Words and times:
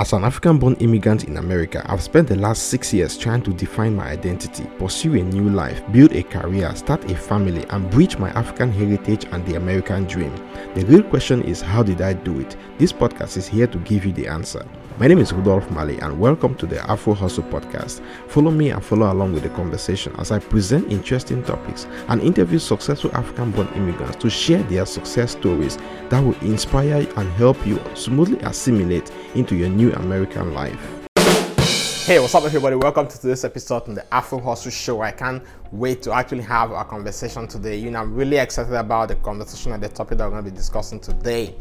As 0.00 0.12
an 0.12 0.22
African 0.22 0.58
born 0.58 0.74
immigrant 0.74 1.24
in 1.24 1.38
America, 1.38 1.84
I've 1.86 2.04
spent 2.04 2.28
the 2.28 2.36
last 2.36 2.68
six 2.68 2.94
years 2.94 3.18
trying 3.18 3.42
to 3.42 3.52
define 3.52 3.96
my 3.96 4.10
identity, 4.10 4.62
pursue 4.78 5.14
a 5.14 5.22
new 5.24 5.50
life, 5.50 5.82
build 5.90 6.12
a 6.12 6.22
career, 6.22 6.72
start 6.76 7.10
a 7.10 7.16
family, 7.16 7.66
and 7.70 7.90
breach 7.90 8.16
my 8.16 8.30
African 8.30 8.70
heritage 8.70 9.24
and 9.32 9.44
the 9.44 9.56
American 9.56 10.04
dream. 10.04 10.32
The 10.76 10.86
real 10.86 11.02
question 11.02 11.42
is 11.42 11.60
how 11.60 11.82
did 11.82 12.00
I 12.00 12.12
do 12.12 12.38
it? 12.38 12.56
This 12.78 12.92
podcast 12.92 13.36
is 13.36 13.48
here 13.48 13.66
to 13.66 13.78
give 13.78 14.06
you 14.06 14.12
the 14.12 14.28
answer. 14.28 14.64
My 14.98 15.08
name 15.08 15.18
is 15.18 15.32
Rudolf 15.32 15.68
Malle, 15.70 16.00
and 16.00 16.18
welcome 16.18 16.54
to 16.56 16.66
the 16.66 16.80
Afro 16.90 17.14
Hustle 17.14 17.44
Podcast. 17.44 18.00
Follow 18.28 18.52
me 18.52 18.70
and 18.70 18.84
follow 18.84 19.12
along 19.12 19.32
with 19.32 19.42
the 19.44 19.48
conversation 19.50 20.12
as 20.18 20.30
I 20.30 20.38
present 20.38 20.92
interesting 20.92 21.42
topics 21.42 21.88
and 22.06 22.20
interview 22.20 22.60
successful 22.60 23.10
African 23.14 23.50
born 23.50 23.68
immigrants 23.74 24.16
to 24.16 24.30
share 24.30 24.62
their 24.64 24.86
success 24.86 25.32
stories 25.32 25.76
that 26.08 26.20
will 26.20 26.38
inspire 26.40 27.06
and 27.16 27.32
help 27.34 27.64
you 27.66 27.80
smoothly 27.94 28.38
assimilate 28.40 29.10
into 29.34 29.54
your 29.54 29.68
new 29.68 29.92
American 29.92 30.54
life. 30.54 30.78
Hey, 32.06 32.18
what's 32.18 32.34
up, 32.34 32.44
everybody? 32.44 32.74
Welcome 32.76 33.06
to 33.06 33.20
today's 33.20 33.44
episode 33.44 33.86
on 33.86 33.94
the 33.94 34.14
Afro 34.14 34.40
Hustle 34.40 34.70
Show. 34.70 35.02
I 35.02 35.10
can't 35.10 35.42
wait 35.72 36.00
to 36.02 36.12
actually 36.12 36.44
have 36.44 36.72
our 36.72 36.84
conversation 36.84 37.46
today. 37.46 37.76
You 37.76 37.90
know, 37.90 38.00
I'm 38.00 38.14
really 38.14 38.38
excited 38.38 38.72
about 38.72 39.08
the 39.08 39.16
conversation 39.16 39.72
and 39.72 39.82
the 39.82 39.90
topic 39.90 40.16
that 40.16 40.24
we're 40.24 40.30
going 40.30 40.44
to 40.44 40.50
be 40.50 40.56
discussing 40.56 41.00
today. 41.00 41.54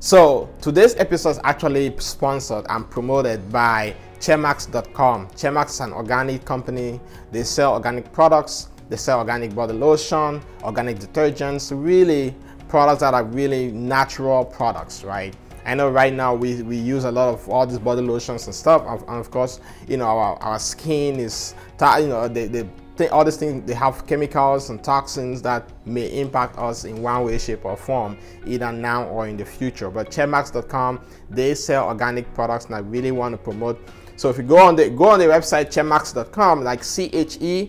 So 0.00 0.50
today's 0.60 0.96
episode 0.96 1.30
is 1.30 1.40
actually 1.44 1.94
sponsored 1.98 2.66
and 2.68 2.90
promoted 2.90 3.52
by 3.52 3.94
Chemaks.com. 4.18 5.28
Chemaks 5.28 5.70
is 5.70 5.80
an 5.80 5.92
organic 5.92 6.44
company. 6.44 7.00
They 7.30 7.44
sell 7.44 7.74
organic 7.74 8.12
products. 8.12 8.70
They 8.88 8.96
sell 8.96 9.20
organic 9.20 9.54
body 9.54 9.74
lotion, 9.74 10.42
organic 10.62 10.98
detergents, 10.98 11.72
really 11.72 12.34
products 12.68 13.00
that 13.00 13.14
are 13.14 13.22
really 13.22 13.70
natural 13.70 14.44
products, 14.44 15.04
right? 15.04 15.36
I 15.64 15.74
know 15.74 15.90
right 15.90 16.12
now 16.12 16.34
we, 16.34 16.62
we 16.62 16.76
use 16.76 17.04
a 17.04 17.10
lot 17.10 17.32
of 17.32 17.48
all 17.48 17.66
these 17.66 17.78
body 17.78 18.02
lotions 18.02 18.46
and 18.46 18.54
stuff, 18.54 18.82
and 18.86 19.18
of 19.18 19.30
course, 19.30 19.60
you 19.88 19.96
know 19.96 20.06
our, 20.06 20.36
our 20.42 20.58
skin 20.58 21.18
is, 21.18 21.54
you 21.80 22.08
know, 22.08 22.28
they, 22.28 22.46
they 22.46 22.68
th- 22.96 23.10
all 23.10 23.24
these 23.24 23.36
things 23.36 23.66
they 23.66 23.74
have 23.74 24.06
chemicals 24.06 24.70
and 24.70 24.82
toxins 24.82 25.42
that 25.42 25.68
may 25.86 26.20
impact 26.20 26.56
us 26.58 26.84
in 26.84 27.02
one 27.02 27.24
way 27.24 27.38
shape 27.38 27.64
or 27.64 27.76
form 27.76 28.16
either 28.46 28.72
now 28.72 29.04
or 29.08 29.26
in 29.26 29.36
the 29.36 29.44
future. 29.44 29.90
But 29.90 30.10
chemaks.com 30.10 31.00
they 31.30 31.54
sell 31.54 31.86
organic 31.88 32.32
products 32.34 32.66
and 32.66 32.74
i 32.74 32.78
really 32.78 33.12
want 33.12 33.32
to 33.32 33.38
promote. 33.38 33.80
So 34.16 34.28
if 34.30 34.36
you 34.38 34.44
go 34.44 34.58
on 34.58 34.76
the 34.76 34.90
go 34.90 35.08
on 35.08 35.18
the 35.18 35.24
website 35.26 35.72
chemaks.com 35.72 36.62
like 36.62 36.84
c-h-e-m-a-k-s 36.84 37.66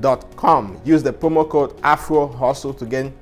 dot 0.00 0.36
com 0.36 0.80
use 0.84 1.02
the 1.02 1.12
promo 1.12 1.48
code 1.48 1.74
afro 1.82 2.28
hustle 2.28 2.74
to 2.74 2.84
gain 2.84 3.12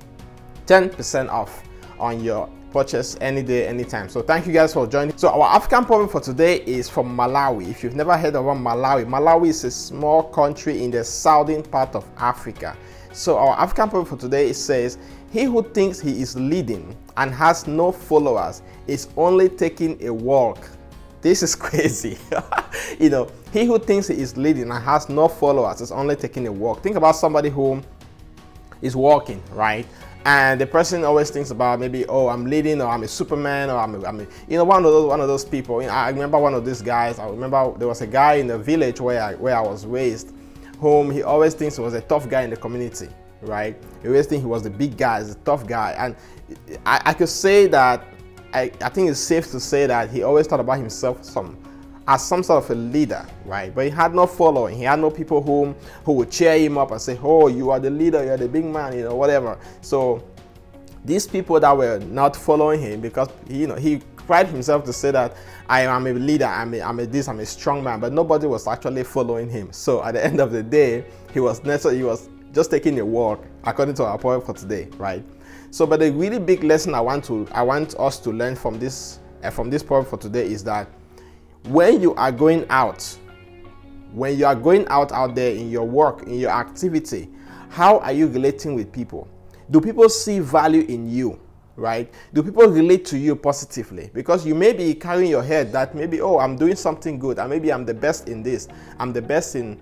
10% 0.66 1.28
off 1.28 1.62
on 1.98 2.22
your 2.22 2.48
purchase 2.76 3.16
any 3.20 3.42
day, 3.42 3.66
anytime. 3.66 4.08
So 4.08 4.20
thank 4.20 4.46
you 4.46 4.52
guys 4.52 4.74
for 4.74 4.86
joining. 4.86 5.16
So 5.16 5.28
our 5.28 5.56
African 5.56 5.84
proverb 5.84 6.10
for 6.10 6.20
today 6.20 6.62
is 6.66 6.88
from 6.88 7.16
Malawi. 7.16 7.68
If 7.70 7.82
you've 7.82 7.94
never 7.94 8.16
heard 8.16 8.36
of 8.36 8.44
Malawi, 8.44 9.06
Malawi 9.06 9.48
is 9.48 9.64
a 9.64 9.70
small 9.70 10.24
country 10.24 10.84
in 10.84 10.90
the 10.90 11.02
southern 11.02 11.62
part 11.62 11.94
of 11.94 12.06
Africa. 12.18 12.76
So 13.12 13.38
our 13.38 13.58
African 13.58 13.88
proverb 13.88 14.08
for 14.08 14.16
today 14.16 14.52
says, 14.52 14.98
"He 15.32 15.44
who 15.44 15.62
thinks 15.62 16.00
he 16.00 16.20
is 16.20 16.36
leading 16.36 16.94
and 17.16 17.32
has 17.32 17.66
no 17.66 17.92
followers 17.92 18.60
is 18.86 19.08
only 19.16 19.48
taking 19.48 19.96
a 20.04 20.12
walk." 20.12 20.68
This 21.22 21.42
is 21.42 21.54
crazy. 21.66 22.18
you 23.00 23.08
know, 23.08 23.28
he 23.52 23.64
who 23.64 23.78
thinks 23.78 24.08
he 24.08 24.20
is 24.20 24.36
leading 24.36 24.70
and 24.70 24.84
has 24.84 25.08
no 25.08 25.28
followers 25.28 25.80
is 25.80 25.92
only 25.92 26.16
taking 26.16 26.46
a 26.46 26.52
walk. 26.52 26.82
Think 26.82 26.96
about 26.96 27.16
somebody 27.16 27.48
who 27.48 27.80
is 28.82 28.94
walking, 28.94 29.42
right? 29.52 29.86
And 30.26 30.60
the 30.60 30.66
person 30.66 31.04
always 31.04 31.30
thinks 31.30 31.50
about 31.50 31.78
maybe 31.78 32.04
oh 32.06 32.28
i'm 32.28 32.46
leading 32.46 32.82
or 32.82 32.88
i'm 32.88 33.04
a 33.04 33.08
superman 33.08 33.70
or 33.70 33.78
i'm, 33.78 33.94
a, 33.94 34.04
I'm 34.04 34.20
a, 34.20 34.26
you 34.48 34.58
know 34.58 34.64
one 34.64 34.84
of 34.84 34.90
those 34.90 35.06
one 35.06 35.20
of 35.20 35.28
those 35.28 35.44
people. 35.44 35.80
You 35.80 35.88
know, 35.88 35.94
i 35.94 36.10
remember 36.10 36.38
one 36.38 36.52
of 36.52 36.64
these 36.66 36.82
guys. 36.82 37.18
I 37.18 37.28
remember 37.28 37.72
there 37.78 37.88
was 37.88 38.02
a 38.02 38.06
guy 38.06 38.34
in 38.34 38.48
the 38.48 38.58
village 38.58 39.00
where 39.00 39.22
I, 39.22 39.34
where 39.34 39.56
I 39.56 39.60
was 39.60 39.86
raised 39.86 40.34
whom 40.80 41.10
he 41.10 41.22
always 41.22 41.54
thinks 41.54 41.78
was 41.78 41.94
a 41.94 42.02
tough 42.02 42.28
guy 42.28 42.42
in 42.42 42.50
the 42.50 42.56
community 42.56 43.08
right? 43.42 43.76
He 44.02 44.08
always 44.08 44.26
thinks 44.26 44.42
he 44.42 44.48
was 44.48 44.62
the 44.62 44.70
big 44.70 44.96
guy 44.96 45.22
the 45.22 45.34
tough 45.36 45.66
guy. 45.66 45.94
And 45.98 46.16
I, 46.84 47.00
I 47.06 47.12
could 47.12 47.28
say 47.28 47.66
that 47.68 48.04
I, 48.52 48.70
I 48.80 48.88
think 48.88 49.10
it's 49.10 49.20
safe 49.20 49.50
to 49.50 49.60
say 49.60 49.86
that 49.86 50.10
he 50.10 50.22
always 50.22 50.46
thought 50.46 50.60
about 50.60 50.78
himself 50.78 51.24
some 51.24 51.58
as 52.08 52.26
some 52.26 52.42
sort 52.42 52.64
of 52.64 52.70
a 52.70 52.74
leader, 52.74 53.26
right? 53.44 53.74
But 53.74 53.84
he 53.84 53.90
had 53.90 54.14
no 54.14 54.26
following. 54.26 54.76
He 54.76 54.84
had 54.84 55.00
no 55.00 55.10
people 55.10 55.42
whom 55.42 55.74
who 56.04 56.12
would 56.12 56.30
cheer 56.30 56.58
him 56.58 56.78
up 56.78 56.90
and 56.90 57.00
say, 57.00 57.18
"Oh, 57.22 57.48
you 57.48 57.70
are 57.70 57.80
the 57.80 57.90
leader. 57.90 58.24
You're 58.24 58.36
the 58.36 58.48
big 58.48 58.64
man," 58.64 58.96
you 58.96 59.04
know, 59.04 59.14
whatever. 59.14 59.58
So 59.80 60.22
these 61.04 61.26
people 61.26 61.58
that 61.60 61.76
were 61.76 61.98
not 61.98 62.36
following 62.36 62.80
him 62.80 63.00
because 63.00 63.28
you 63.48 63.66
know 63.66 63.76
he 63.76 64.00
pride 64.26 64.48
himself 64.48 64.84
to 64.84 64.92
say 64.92 65.12
that 65.12 65.36
I 65.68 65.82
am 65.82 66.06
a 66.06 66.12
leader, 66.12 66.44
I'm 66.44 66.74
a, 66.74 66.82
I'm 66.82 66.98
a 66.98 67.06
this, 67.06 67.28
I'm 67.28 67.40
a 67.40 67.46
strong 67.46 67.82
man, 67.82 68.00
but 68.00 68.12
nobody 68.12 68.46
was 68.46 68.66
actually 68.66 69.04
following 69.04 69.48
him. 69.48 69.72
So 69.72 70.02
at 70.02 70.12
the 70.12 70.24
end 70.24 70.40
of 70.40 70.52
the 70.52 70.62
day, 70.62 71.04
he 71.32 71.40
was 71.40 71.62
necessarily 71.64 71.98
he 71.98 72.04
was 72.04 72.28
just 72.52 72.70
taking 72.70 72.98
a 72.98 73.04
walk 73.04 73.44
according 73.64 73.94
to 73.96 74.04
our 74.04 74.18
point 74.18 74.44
for 74.44 74.52
today, 74.52 74.88
right? 74.96 75.24
So, 75.70 75.86
but 75.86 76.00
the 76.00 76.12
really 76.12 76.38
big 76.38 76.64
lesson 76.64 76.94
I 76.94 77.00
want 77.00 77.24
to 77.26 77.46
I 77.52 77.62
want 77.62 77.94
us 77.98 78.18
to 78.20 78.30
learn 78.30 78.56
from 78.56 78.78
this 78.78 79.20
uh, 79.42 79.50
from 79.50 79.70
this 79.70 79.82
point 79.82 80.08
for 80.08 80.16
today 80.16 80.46
is 80.46 80.64
that 80.64 80.88
when 81.68 82.00
you 82.00 82.14
are 82.14 82.32
going 82.32 82.66
out, 82.70 83.02
when 84.12 84.38
you 84.38 84.46
are 84.46 84.54
going 84.54 84.86
out 84.88 85.12
out 85.12 85.34
there 85.34 85.52
in 85.54 85.70
your 85.70 85.84
work, 85.84 86.22
in 86.22 86.38
your 86.38 86.50
activity, 86.50 87.28
how 87.68 87.98
are 87.98 88.12
you 88.12 88.28
relating 88.28 88.74
with 88.74 88.92
people? 88.92 89.28
Do 89.70 89.80
people 89.80 90.08
see 90.08 90.38
value 90.38 90.82
in 90.82 91.10
you? 91.10 91.40
Right? 91.74 92.10
Do 92.32 92.42
people 92.42 92.66
relate 92.68 93.04
to 93.06 93.18
you 93.18 93.36
positively? 93.36 94.10
Because 94.14 94.46
you 94.46 94.54
may 94.54 94.72
be 94.72 94.94
carrying 94.94 95.30
your 95.30 95.42
head 95.42 95.72
that 95.72 95.94
maybe, 95.94 96.22
oh, 96.22 96.38
I'm 96.38 96.56
doing 96.56 96.74
something 96.74 97.18
good, 97.18 97.38
and 97.38 97.50
maybe 97.50 97.70
I'm 97.70 97.84
the 97.84 97.92
best 97.92 98.28
in 98.28 98.42
this, 98.42 98.66
I'm 98.98 99.12
the 99.12 99.20
best 99.20 99.56
in 99.56 99.78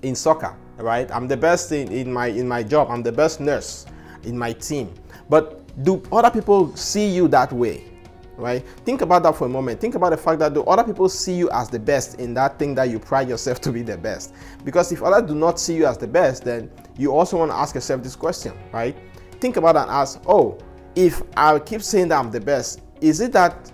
in 0.00 0.14
soccer, 0.14 0.56
right? 0.78 1.10
I'm 1.10 1.28
the 1.28 1.36
best 1.36 1.70
in, 1.72 1.92
in 1.92 2.12
my 2.12 2.28
in 2.28 2.48
my 2.48 2.62
job, 2.62 2.88
I'm 2.90 3.02
the 3.02 3.12
best 3.12 3.40
nurse 3.40 3.84
in 4.22 4.38
my 4.38 4.52
team. 4.52 4.94
But 5.28 5.60
do 5.84 6.02
other 6.10 6.30
people 6.30 6.74
see 6.76 7.08
you 7.08 7.28
that 7.28 7.52
way? 7.52 7.91
Right? 8.36 8.66
Think 8.84 9.02
about 9.02 9.22
that 9.24 9.36
for 9.36 9.46
a 9.46 9.48
moment. 9.48 9.80
Think 9.80 9.94
about 9.94 10.10
the 10.10 10.16
fact 10.16 10.38
that 10.40 10.54
do 10.54 10.62
other 10.64 10.84
people 10.84 11.08
see 11.08 11.34
you 11.34 11.50
as 11.50 11.68
the 11.68 11.78
best 11.78 12.18
in 12.20 12.34
that 12.34 12.58
thing 12.58 12.74
that 12.74 12.90
you 12.90 12.98
pride 12.98 13.28
yourself 13.28 13.60
to 13.62 13.72
be 13.72 13.82
the 13.82 13.96
best? 13.96 14.34
Because 14.64 14.92
if 14.92 15.02
others 15.02 15.28
do 15.28 15.34
not 15.34 15.60
see 15.60 15.76
you 15.76 15.86
as 15.86 15.98
the 15.98 16.06
best, 16.06 16.44
then 16.44 16.70
you 16.96 17.12
also 17.12 17.38
want 17.38 17.50
to 17.50 17.56
ask 17.56 17.74
yourself 17.74 18.02
this 18.02 18.16
question, 18.16 18.52
right? 18.72 18.96
Think 19.40 19.56
about 19.56 19.76
and 19.76 19.90
ask, 19.90 20.20
oh, 20.26 20.58
if 20.94 21.22
I 21.36 21.58
keep 21.58 21.82
saying 21.82 22.08
that 22.08 22.18
I'm 22.18 22.30
the 22.30 22.40
best, 22.40 22.80
is 23.00 23.20
it 23.20 23.32
that 23.32 23.72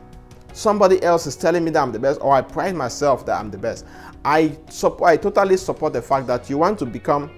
somebody 0.53 1.03
else 1.03 1.27
is 1.27 1.37
telling 1.37 1.65
me 1.65 1.71
that 1.73 1.83
I'm 1.83 1.93
the 1.93 1.99
best, 1.99 2.21
or 2.21 2.33
I 2.33 2.43
pride 2.43 2.75
myself 2.75 3.27
that 3.27 3.39
I'm 3.39 3.51
the 3.51 3.59
best? 3.59 3.85
I 4.25 4.57
support, 4.69 5.11
I 5.11 5.17
totally 5.17 5.57
support 5.57 5.93
the 5.93 6.03
fact 6.03 6.27
that 6.27 6.49
you 6.51 6.59
want 6.59 6.79
to 6.81 6.87
become 6.87 7.31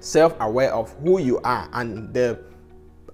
self-aware 0.00 0.72
of 0.74 0.92
who 1.02 1.20
you 1.20 1.38
are 1.40 1.68
and 1.74 2.12
the 2.12 2.42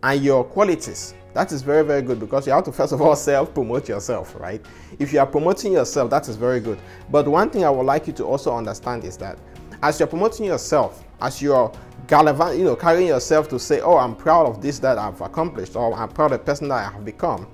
and 0.02 0.22
your 0.22 0.44
qualities 0.44 1.14
that 1.34 1.52
is 1.52 1.62
very, 1.62 1.84
very 1.84 2.02
good 2.02 2.18
because 2.18 2.48
you 2.48 2.52
have 2.52 2.64
to 2.64 2.72
first 2.72 2.92
of 2.92 3.00
all 3.00 3.14
self 3.14 3.54
promote 3.54 3.88
yourself, 3.88 4.34
right? 4.40 4.64
If 4.98 5.12
you 5.12 5.20
are 5.20 5.26
promoting 5.26 5.72
yourself, 5.72 6.10
that 6.10 6.28
is 6.28 6.34
very 6.36 6.58
good. 6.58 6.80
But 7.10 7.28
one 7.28 7.50
thing 7.50 7.64
I 7.64 7.70
would 7.70 7.86
like 7.86 8.08
you 8.08 8.12
to 8.14 8.24
also 8.24 8.54
understand 8.54 9.04
is 9.04 9.16
that 9.18 9.38
as 9.82 10.00
you're 10.00 10.08
promoting 10.08 10.46
yourself, 10.46 11.04
as 11.20 11.40
you're 11.40 11.72
gallivant, 12.08 12.58
you 12.58 12.64
know, 12.64 12.74
carrying 12.74 13.06
yourself 13.06 13.48
to 13.50 13.58
say, 13.58 13.80
oh, 13.80 13.98
I'm 13.98 14.16
proud 14.16 14.46
of 14.46 14.60
this 14.60 14.78
that 14.80 14.98
I've 14.98 15.20
accomplished, 15.20 15.76
or 15.76 15.94
I'm 15.94 16.08
proud 16.08 16.32
of 16.32 16.40
the 16.40 16.44
person 16.44 16.68
that 16.68 16.84
I 16.84 16.90
have 16.90 17.04
become. 17.04 17.46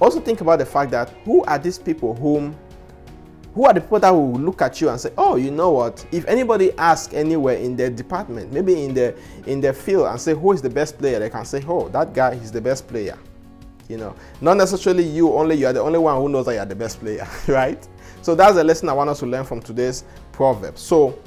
Also 0.00 0.20
think 0.20 0.40
about 0.40 0.58
the 0.58 0.66
fact 0.66 0.90
that 0.92 1.10
who 1.24 1.42
are 1.44 1.58
these 1.58 1.78
people 1.78 2.14
whom 2.14 2.54
who 3.56 3.64
are 3.64 3.72
the 3.72 3.80
people 3.80 3.98
that 3.98 4.10
will 4.10 4.34
look 4.34 4.60
at 4.60 4.82
you 4.82 4.90
and 4.90 5.00
say, 5.00 5.10
"Oh, 5.16 5.36
you 5.36 5.50
know 5.50 5.70
what? 5.70 6.04
If 6.12 6.26
anybody 6.26 6.72
asks 6.76 7.14
anywhere 7.14 7.56
in 7.56 7.74
their 7.74 7.88
department, 7.88 8.52
maybe 8.52 8.84
in 8.84 8.92
the 8.92 9.16
in 9.46 9.62
their 9.62 9.72
field, 9.72 10.08
and 10.08 10.20
say 10.20 10.34
who 10.34 10.52
is 10.52 10.60
the 10.60 10.68
best 10.68 10.98
player, 10.98 11.18
they 11.18 11.30
can 11.30 11.46
say, 11.46 11.64
"Oh, 11.66 11.88
that 11.88 12.12
guy 12.12 12.32
is 12.32 12.52
the 12.52 12.60
best 12.60 12.86
player." 12.86 13.18
You 13.88 13.96
know, 13.96 14.14
not 14.42 14.58
necessarily 14.58 15.04
you 15.04 15.32
only. 15.32 15.56
You 15.56 15.68
are 15.68 15.72
the 15.72 15.80
only 15.80 15.98
one 15.98 16.20
who 16.20 16.28
knows 16.28 16.44
that 16.46 16.52
you 16.52 16.58
are 16.58 16.66
the 16.66 16.74
best 16.74 17.00
player, 17.00 17.26
right? 17.48 17.88
So 18.20 18.34
that's 18.34 18.58
a 18.58 18.64
lesson 18.64 18.90
I 18.90 18.92
want 18.92 19.08
us 19.08 19.20
to 19.20 19.26
learn 19.26 19.46
from 19.46 19.62
today's 19.62 20.04
proverb. 20.32 20.76
So, 20.76 21.18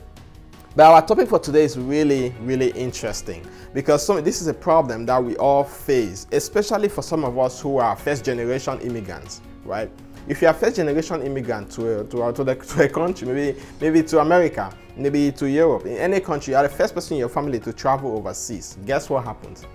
but 0.76 0.86
our 0.86 1.04
topic 1.04 1.30
for 1.30 1.40
today 1.40 1.64
is 1.64 1.80
really, 1.80 2.36
really 2.42 2.70
interesting 2.72 3.44
because 3.74 4.06
some, 4.06 4.24
this 4.24 4.40
is 4.40 4.48
a 4.48 4.54
problem 4.54 5.08
that 5.08 5.24
we 5.24 5.36
all 5.38 5.64
face, 5.64 6.28
especially 6.32 6.90
for 6.90 7.02
some 7.02 7.24
of 7.24 7.40
us 7.40 7.60
who 7.60 7.78
are 7.78 7.96
first 7.96 8.24
generation 8.24 8.80
immigrants, 8.82 9.42
right? 9.66 9.90
If 10.28 10.42
you 10.42 10.48
are 10.48 10.54
first 10.54 10.76
generation 10.76 11.22
immigrant 11.22 11.72
to 11.72 12.02
a, 12.02 12.04
to 12.06 12.24
a, 12.24 12.34
to, 12.34 12.44
the, 12.44 12.56
to 12.56 12.84
a 12.84 12.90
country, 12.90 13.28
maybe 13.28 13.60
maybe 13.80 14.04
to 14.04 14.20
America, 14.20 14.74
maybe 14.96 15.32
to 15.32 15.50
Europe, 15.50 15.86
in 15.86 15.98
any 15.98 16.20
country, 16.20 16.52
you 16.54 16.58
are 16.58 16.64
the 16.64 16.70
first 16.70 16.94
person 16.94 17.14
in 17.14 17.20
your 17.20 17.30
family 17.30 17.60
to 17.60 17.74
travel 17.74 18.16
overseas. 18.18 18.78
Guess 18.86 19.10
what 19.10 19.24
happens? 19.24 19.66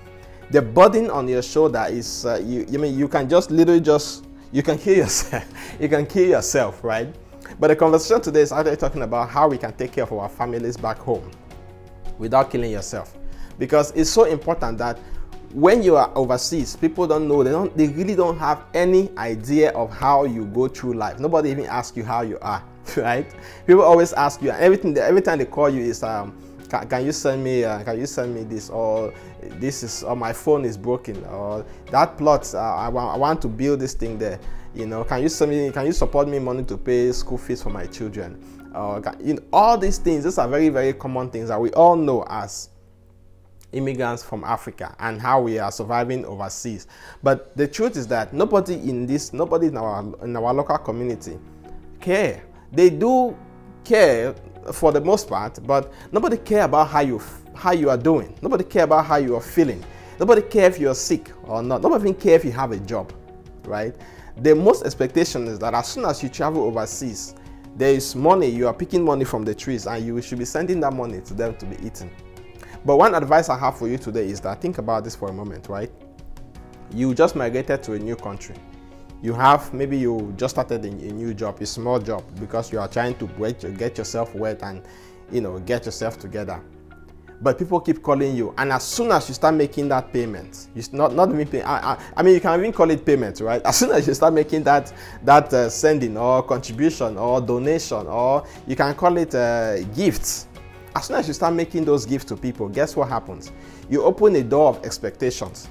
The 0.51 0.63
burden 0.63 1.11
on 1.11 1.27
your 1.27 1.43
shoulder 1.43 1.87
is 1.89 2.27
uh, 2.27 2.41
you. 2.45 2.67
Mean, 2.79 2.99
you 2.99 3.09
can 3.09 3.29
just 3.29 3.51
literally 3.51 3.81
just 3.81 4.25
you 4.53 4.63
can 4.63 4.79
kill 4.79 4.97
yourself. 4.97 5.45
you 5.81 5.89
can 5.89 6.07
kill 6.07 6.29
yourself, 6.29 6.85
right? 6.85 7.09
But 7.59 7.69
the 7.69 7.77
conversation 7.77 8.21
today 8.21 8.43
is 8.43 8.53
actually 8.53 8.77
talking 8.77 9.03
about 9.03 9.29
how 9.29 9.49
we 9.49 9.59
can 9.59 9.73
take 9.73 9.93
care 9.93 10.05
of 10.05 10.13
our 10.13 10.29
families 10.29 10.77
back 10.77 10.99
home 10.99 11.31
without 12.19 12.51
killing 12.51 12.71
yourself, 12.71 13.17
because 13.59 13.91
it's 13.93 14.11
so 14.11 14.25
important 14.25 14.79
that 14.79 14.99
when 15.55 15.85
you 15.85 15.95
are 15.95 16.11
overseas, 16.17 16.75
people 16.75 17.07
don't 17.07 17.29
know. 17.29 17.45
They 17.45 17.53
don't. 17.53 17.75
They 17.77 17.87
really 17.87 18.17
don't 18.17 18.37
have 18.39 18.65
any 18.75 19.09
idea 19.17 19.71
of 19.71 19.91
how 19.91 20.25
you 20.25 20.47
go 20.47 20.67
through 20.67 20.95
life. 20.95 21.21
Nobody 21.21 21.51
even 21.51 21.67
asks 21.67 21.97
you 21.97 22.03
how 22.03 22.23
you 22.23 22.39
are, 22.43 22.63
right? 22.97 23.33
People 23.65 23.83
always 23.83 24.13
ask 24.15 24.43
you. 24.43 24.51
Everything. 24.51 24.99
Every 24.99 25.23
time 25.23 25.39
they 25.39 25.45
call 25.45 25.71
you 25.71 25.81
is 25.83 26.03
um, 26.03 26.37
can, 26.69 26.89
can 26.89 27.07
you 27.07 27.13
send 27.13 27.45
me? 27.45 27.63
Uh, 27.63 27.85
can 27.85 28.01
you 28.01 28.07
send 28.07 28.35
me 28.35 28.43
this? 28.43 28.69
Or 28.69 29.15
this 29.43 29.85
is. 29.85 30.03
Or 30.03 30.17
my 30.17 30.33
phone 30.33 30.65
is 30.65 30.77
broken. 30.77 31.25
Or 31.27 31.65
that 31.93 32.19
plot. 32.19 32.53
Uh, 32.53 32.59
I, 32.59 32.87
I 32.87 33.17
want 33.17 33.41
to 33.43 33.49
build 33.49 33.79
this 33.79 33.95
thing 33.95 34.19
there. 34.19 34.41
You 34.75 34.87
know. 34.87 35.05
Can 35.05 35.23
you 35.23 35.29
send 35.29 35.53
me? 35.53 35.71
Can 35.71 35.87
you 35.87 35.93
support 35.93 36.27
me 36.27 36.41
money 36.41 36.65
to 36.65 36.77
pay 36.77 37.13
school 37.13 37.39
fees 37.39 37.63
for 37.63 37.71
my 37.71 37.87
children? 37.87 38.43
Uh, 38.75 39.01
you 39.23 39.35
know, 39.35 39.43
all 39.53 39.79
these 39.79 39.99
things. 39.99 40.25
These 40.25 40.37
are 40.39 40.49
very 40.49 40.69
very 40.69 40.95
common 40.95 41.31
things 41.31 41.49
that 41.49 41.61
we 41.61 41.71
all 41.75 41.95
know 41.95 42.25
as 42.29 42.71
immigrants 43.75 44.23
from 44.23 44.45
Africa 44.45 44.95
and 44.99 45.21
how 45.21 45.41
we 45.41 45.59
are 45.59 45.71
surviving 45.71 46.25
overseas. 46.25 46.87
But 47.23 47.57
the 47.57 47.69
truth 47.69 47.97
is 47.97 48.07
that 48.09 48.33
nobody 48.33 48.75
in 48.75 49.07
this, 49.07 49.33
nobody 49.33 49.67
in 49.67 49.77
our 49.77 50.01
in 50.23 50.37
our 50.37 50.55
local 50.55 50.79
community 50.79 51.39
care. 52.01 52.43
They 52.73 52.91
do 52.91 53.37
care 53.85 54.35
for 54.73 54.93
the 54.93 55.01
most 55.01 55.29
part, 55.29 55.59
but 55.67 55.93
nobody 56.13 56.37
care 56.37 56.65
about 56.65 56.89
how 56.89 57.01
you 57.01 57.21
how 57.55 57.73
you 57.73 57.91
are 57.91 57.99
doing. 57.99 58.37
Nobody 58.43 58.65
care 58.65 58.85
about 58.85 59.07
how 59.07 59.17
you 59.17 59.37
are 59.37 59.41
feeling. 59.41 59.85
Nobody 60.19 60.43
care 60.43 60.67
if 60.67 60.79
you're 60.79 60.95
sick 60.95 61.31
or 61.45 61.63
not. 61.63 61.83
Nobody 61.83 62.09
even 62.09 62.15
care 62.21 62.35
if 62.35 62.45
you 62.45 62.53
have 62.53 62.73
a 62.73 62.79
job, 62.79 63.13
right? 63.65 63.95
The 64.39 64.55
most 64.55 64.85
expectation 64.85 65.47
is 65.47 65.59
that 65.61 65.75
as 65.75 65.89
soon 65.89 66.05
as 66.05 66.23
you 66.23 66.29
travel 66.29 66.65
overseas, 66.65 67.35
there 67.77 67.93
is 67.93 68.15
money. 68.15 68.49
You 68.49 68.69
are 68.69 68.75
picking 68.75 69.05
money 69.05 69.25
from 69.25 69.45
the 69.45 69.55
trees, 69.55 69.87
and 69.87 70.05
you 70.05 70.21
should 70.23 70.39
be 70.39 70.45
sending 70.45 70.81
that 70.81 70.93
money 70.93 71.21
to 71.23 71.35
them 71.35 71.57
to 71.57 71.67
be 71.67 71.85
eaten. 71.85 72.11
But 72.85 72.97
one 72.97 73.15
advice 73.15 73.49
I 73.49 73.59
have 73.59 73.79
for 73.79 73.89
you 73.89 73.97
today 73.97 74.29
is 74.29 74.41
that 74.43 74.61
think 74.61 74.77
about 74.79 75.05
this 75.05 75.17
for 75.17 75.31
a 75.31 75.33
moment, 75.33 75.69
right? 75.69 75.91
You 76.93 77.15
just 77.15 77.35
migrated 77.35 77.83
to 77.85 77.95
a 77.95 77.99
new 77.99 78.15
country. 78.15 78.57
You 79.23 79.33
have 79.33 79.73
maybe 79.73 79.97
you 79.97 80.35
just 80.37 80.55
started 80.55 80.85
a, 80.85 80.91
new 80.91 81.33
job, 81.33 81.61
a 81.63 81.67
small 81.67 81.99
job, 81.99 82.23
because 82.39 82.71
you 82.71 82.79
are 82.79 82.89
trying 82.89 83.15
to 83.17 83.27
get 83.79 83.97
yourself 83.97 84.35
wet 84.35 84.63
and 84.63 84.83
you 85.33 85.41
know 85.41 85.59
get 85.61 85.87
yourself 85.87 86.19
together. 86.19 86.61
But 87.41 87.59
people 87.59 87.81
keep 87.81 88.03
calling 88.03 88.37
you, 88.37 88.55
and 88.59 88.71
as 88.71 88.85
soon 88.85 89.11
as 89.11 89.29
you 89.29 89.35
start 89.35 89.55
making 89.55 89.89
that 89.89 90.13
payment, 90.13 90.69
you 90.75 90.83
not 90.93 91.15
not 91.15 91.31
even 91.31 91.49
pay. 91.49 91.63
I, 91.63 91.95
I, 91.95 91.99
I 92.19 92.23
mean, 92.23 92.35
you 92.35 92.41
can 92.41 92.61
even 92.61 92.73
call 92.73 92.91
it 92.91 93.05
payment, 93.05 93.41
right? 93.41 93.63
As 93.65 93.77
soon 93.77 93.91
as 93.91 94.07
you 94.07 94.15
start 94.15 94.35
making 94.35 94.63
that 94.65 94.93
that 95.25 95.53
uh, 95.53 95.69
sending 95.69 96.17
or 96.17 96.43
contribution 96.43 97.17
or 97.17 97.41
donation, 97.41 98.07
or 98.07 98.47
you 98.67 98.77
can 98.77 98.95
call 98.95 99.17
it 99.17 99.35
uh, 99.35 99.83
gifts 99.95 100.49
as 100.97 101.07
soon 101.07 101.17
as 101.17 101.27
you 101.27 101.35
start 101.35 101.55
making 101.55 101.85
those 101.85 102.07
gifts 102.07 102.25
to 102.27 102.37
people, 102.37 102.69
guess 102.69 102.95
what 102.95 103.09
happens? 103.09 103.51
You 103.91 104.05
open 104.05 104.37
a 104.37 104.43
door 104.43 104.69
of 104.69 104.85
expectations. 104.85 105.69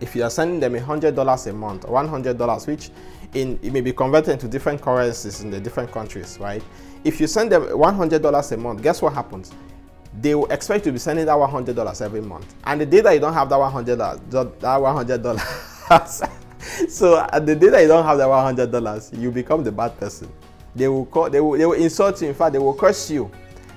If 0.00 0.16
you 0.16 0.22
are 0.22 0.30
sending 0.30 0.60
them 0.60 0.74
$100 0.74 1.46
a 1.46 1.52
month 1.52 1.84
or 1.84 2.02
$100, 2.02 2.66
which 2.66 2.90
in, 3.34 3.58
it 3.62 3.72
may 3.72 3.82
be 3.82 3.92
converted 3.92 4.34
into 4.34 4.48
different 4.48 4.80
currencies 4.80 5.42
in 5.42 5.50
the 5.50 5.60
different 5.60 5.92
countries, 5.92 6.38
right? 6.40 6.62
If 7.04 7.20
you 7.20 7.26
send 7.26 7.52
them 7.52 7.64
$100 7.64 8.52
a 8.52 8.56
month, 8.56 8.82
guess 8.82 9.02
what 9.02 9.12
happens? 9.12 9.52
They 10.20 10.34
will 10.34 10.46
expect 10.46 10.84
to 10.84 10.92
be 10.92 10.98
sending 10.98 11.26
that 11.26 11.36
$100 11.36 12.02
every 12.02 12.22
month. 12.22 12.54
And 12.64 12.80
the 12.80 12.86
day 12.86 13.02
that 13.02 13.12
you 13.12 13.20
don't 13.20 13.34
have 13.34 13.50
that 13.50 13.56
$100, 13.56 14.30
that 14.30 14.60
$100, 14.60 16.30
so 16.88 17.26
the 17.40 17.54
day 17.54 17.68
that 17.68 17.82
you 17.82 17.88
don't 17.88 18.04
have 18.04 18.16
that 18.18 18.28
$100, 18.28 19.20
you 19.20 19.30
become 19.30 19.62
the 19.62 19.72
bad 19.72 19.98
person. 19.98 20.32
They 20.74 20.88
will 20.88 21.06
call, 21.06 21.28
they 21.28 21.40
will, 21.40 21.58
they 21.58 21.66
will 21.66 21.74
insult 21.74 22.22
you. 22.22 22.28
In 22.28 22.34
fact, 22.34 22.52
they 22.52 22.58
will 22.58 22.74
curse 22.74 23.10
you 23.10 23.30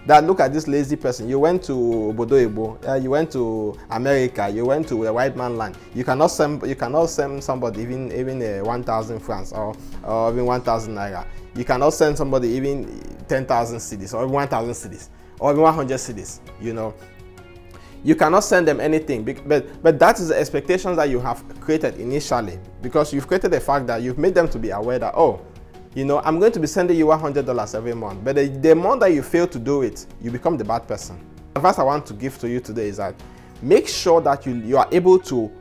that 0.05 0.23
look 0.25 0.39
at 0.39 0.51
this 0.51 0.67
lazy 0.67 0.95
person. 0.95 1.29
You 1.29 1.39
went 1.39 1.63
to 1.63 1.73
obodo 1.73 2.87
uh, 2.87 2.95
you 2.95 3.11
went 3.11 3.31
to 3.33 3.77
america 3.91 4.49
you 4.49 4.65
went 4.65 4.87
to 4.89 5.05
a 5.05 5.13
white 5.13 5.35
man 5.35 5.57
land. 5.57 5.77
You 5.93 6.03
cannot 6.03 6.27
send 6.27 6.65
you 6.67 6.75
cannot 6.75 7.05
send 7.07 7.43
somebody 7.43 7.81
even 7.81 8.11
even 8.11 8.41
a 8.41 8.61
1000 8.61 9.19
francs 9.19 9.51
or 9.51 9.75
or 10.03 10.31
even 10.31 10.45
1000 10.45 10.95
naira. 10.95 11.25
You 11.55 11.65
cannot 11.65 11.91
send 11.93 12.17
somebody 12.17 12.49
even 12.49 12.87
10000 13.27 13.77
cedis 13.77 14.13
or 14.13 14.27
1000 14.27 14.73
cedis 14.73 15.09
or 15.39 15.51
even 15.51 15.63
100 15.63 15.95
cedis 15.97 16.39
you 16.59 16.73
know. 16.73 16.93
You 18.03 18.15
cannot 18.15 18.39
send 18.43 18.67
them 18.67 18.79
anything 18.79 19.23
but 19.23 19.83
but 19.83 19.99
that 19.99 20.19
is 20.19 20.29
the 20.29 20.37
expectations 20.39 20.97
that 20.97 21.09
you 21.09 21.19
have 21.19 21.43
created 21.61 21.99
initially 21.99 22.57
because 22.81 23.13
you've 23.13 23.27
created 23.27 23.51
the 23.51 23.59
fact 23.59 23.85
that 23.87 24.01
you've 24.01 24.17
made 24.17 24.33
them 24.33 24.49
to 24.49 24.57
be 24.57 24.71
aware 24.71 24.97
that 24.97 25.13
oh 25.15 25.39
you 25.93 26.05
know, 26.05 26.19
I'm 26.19 26.39
going 26.39 26.53
to 26.53 26.59
be 26.59 26.67
sending 26.67 26.97
you 26.97 27.07
$100 27.07 27.75
every 27.75 27.93
month. 27.93 28.23
But 28.23 28.35
the, 28.35 28.47
the 28.47 28.75
month 28.75 29.01
that 29.01 29.13
you 29.13 29.21
fail 29.21 29.47
to 29.47 29.59
do 29.59 29.81
it, 29.81 30.05
you 30.21 30.31
become 30.31 30.57
the 30.57 30.63
bad 30.63 30.87
person. 30.87 31.19
The 31.53 31.59
advice 31.59 31.79
I 31.79 31.83
want 31.83 32.05
to 32.05 32.13
give 32.13 32.39
to 32.39 32.49
you 32.49 32.61
today 32.61 32.87
is 32.87 32.97
that 32.97 33.15
make 33.61 33.87
sure 33.87 34.21
that 34.21 34.45
you, 34.45 34.53
you 34.53 34.77
are 34.77 34.87
able 34.91 35.19
to 35.19 35.51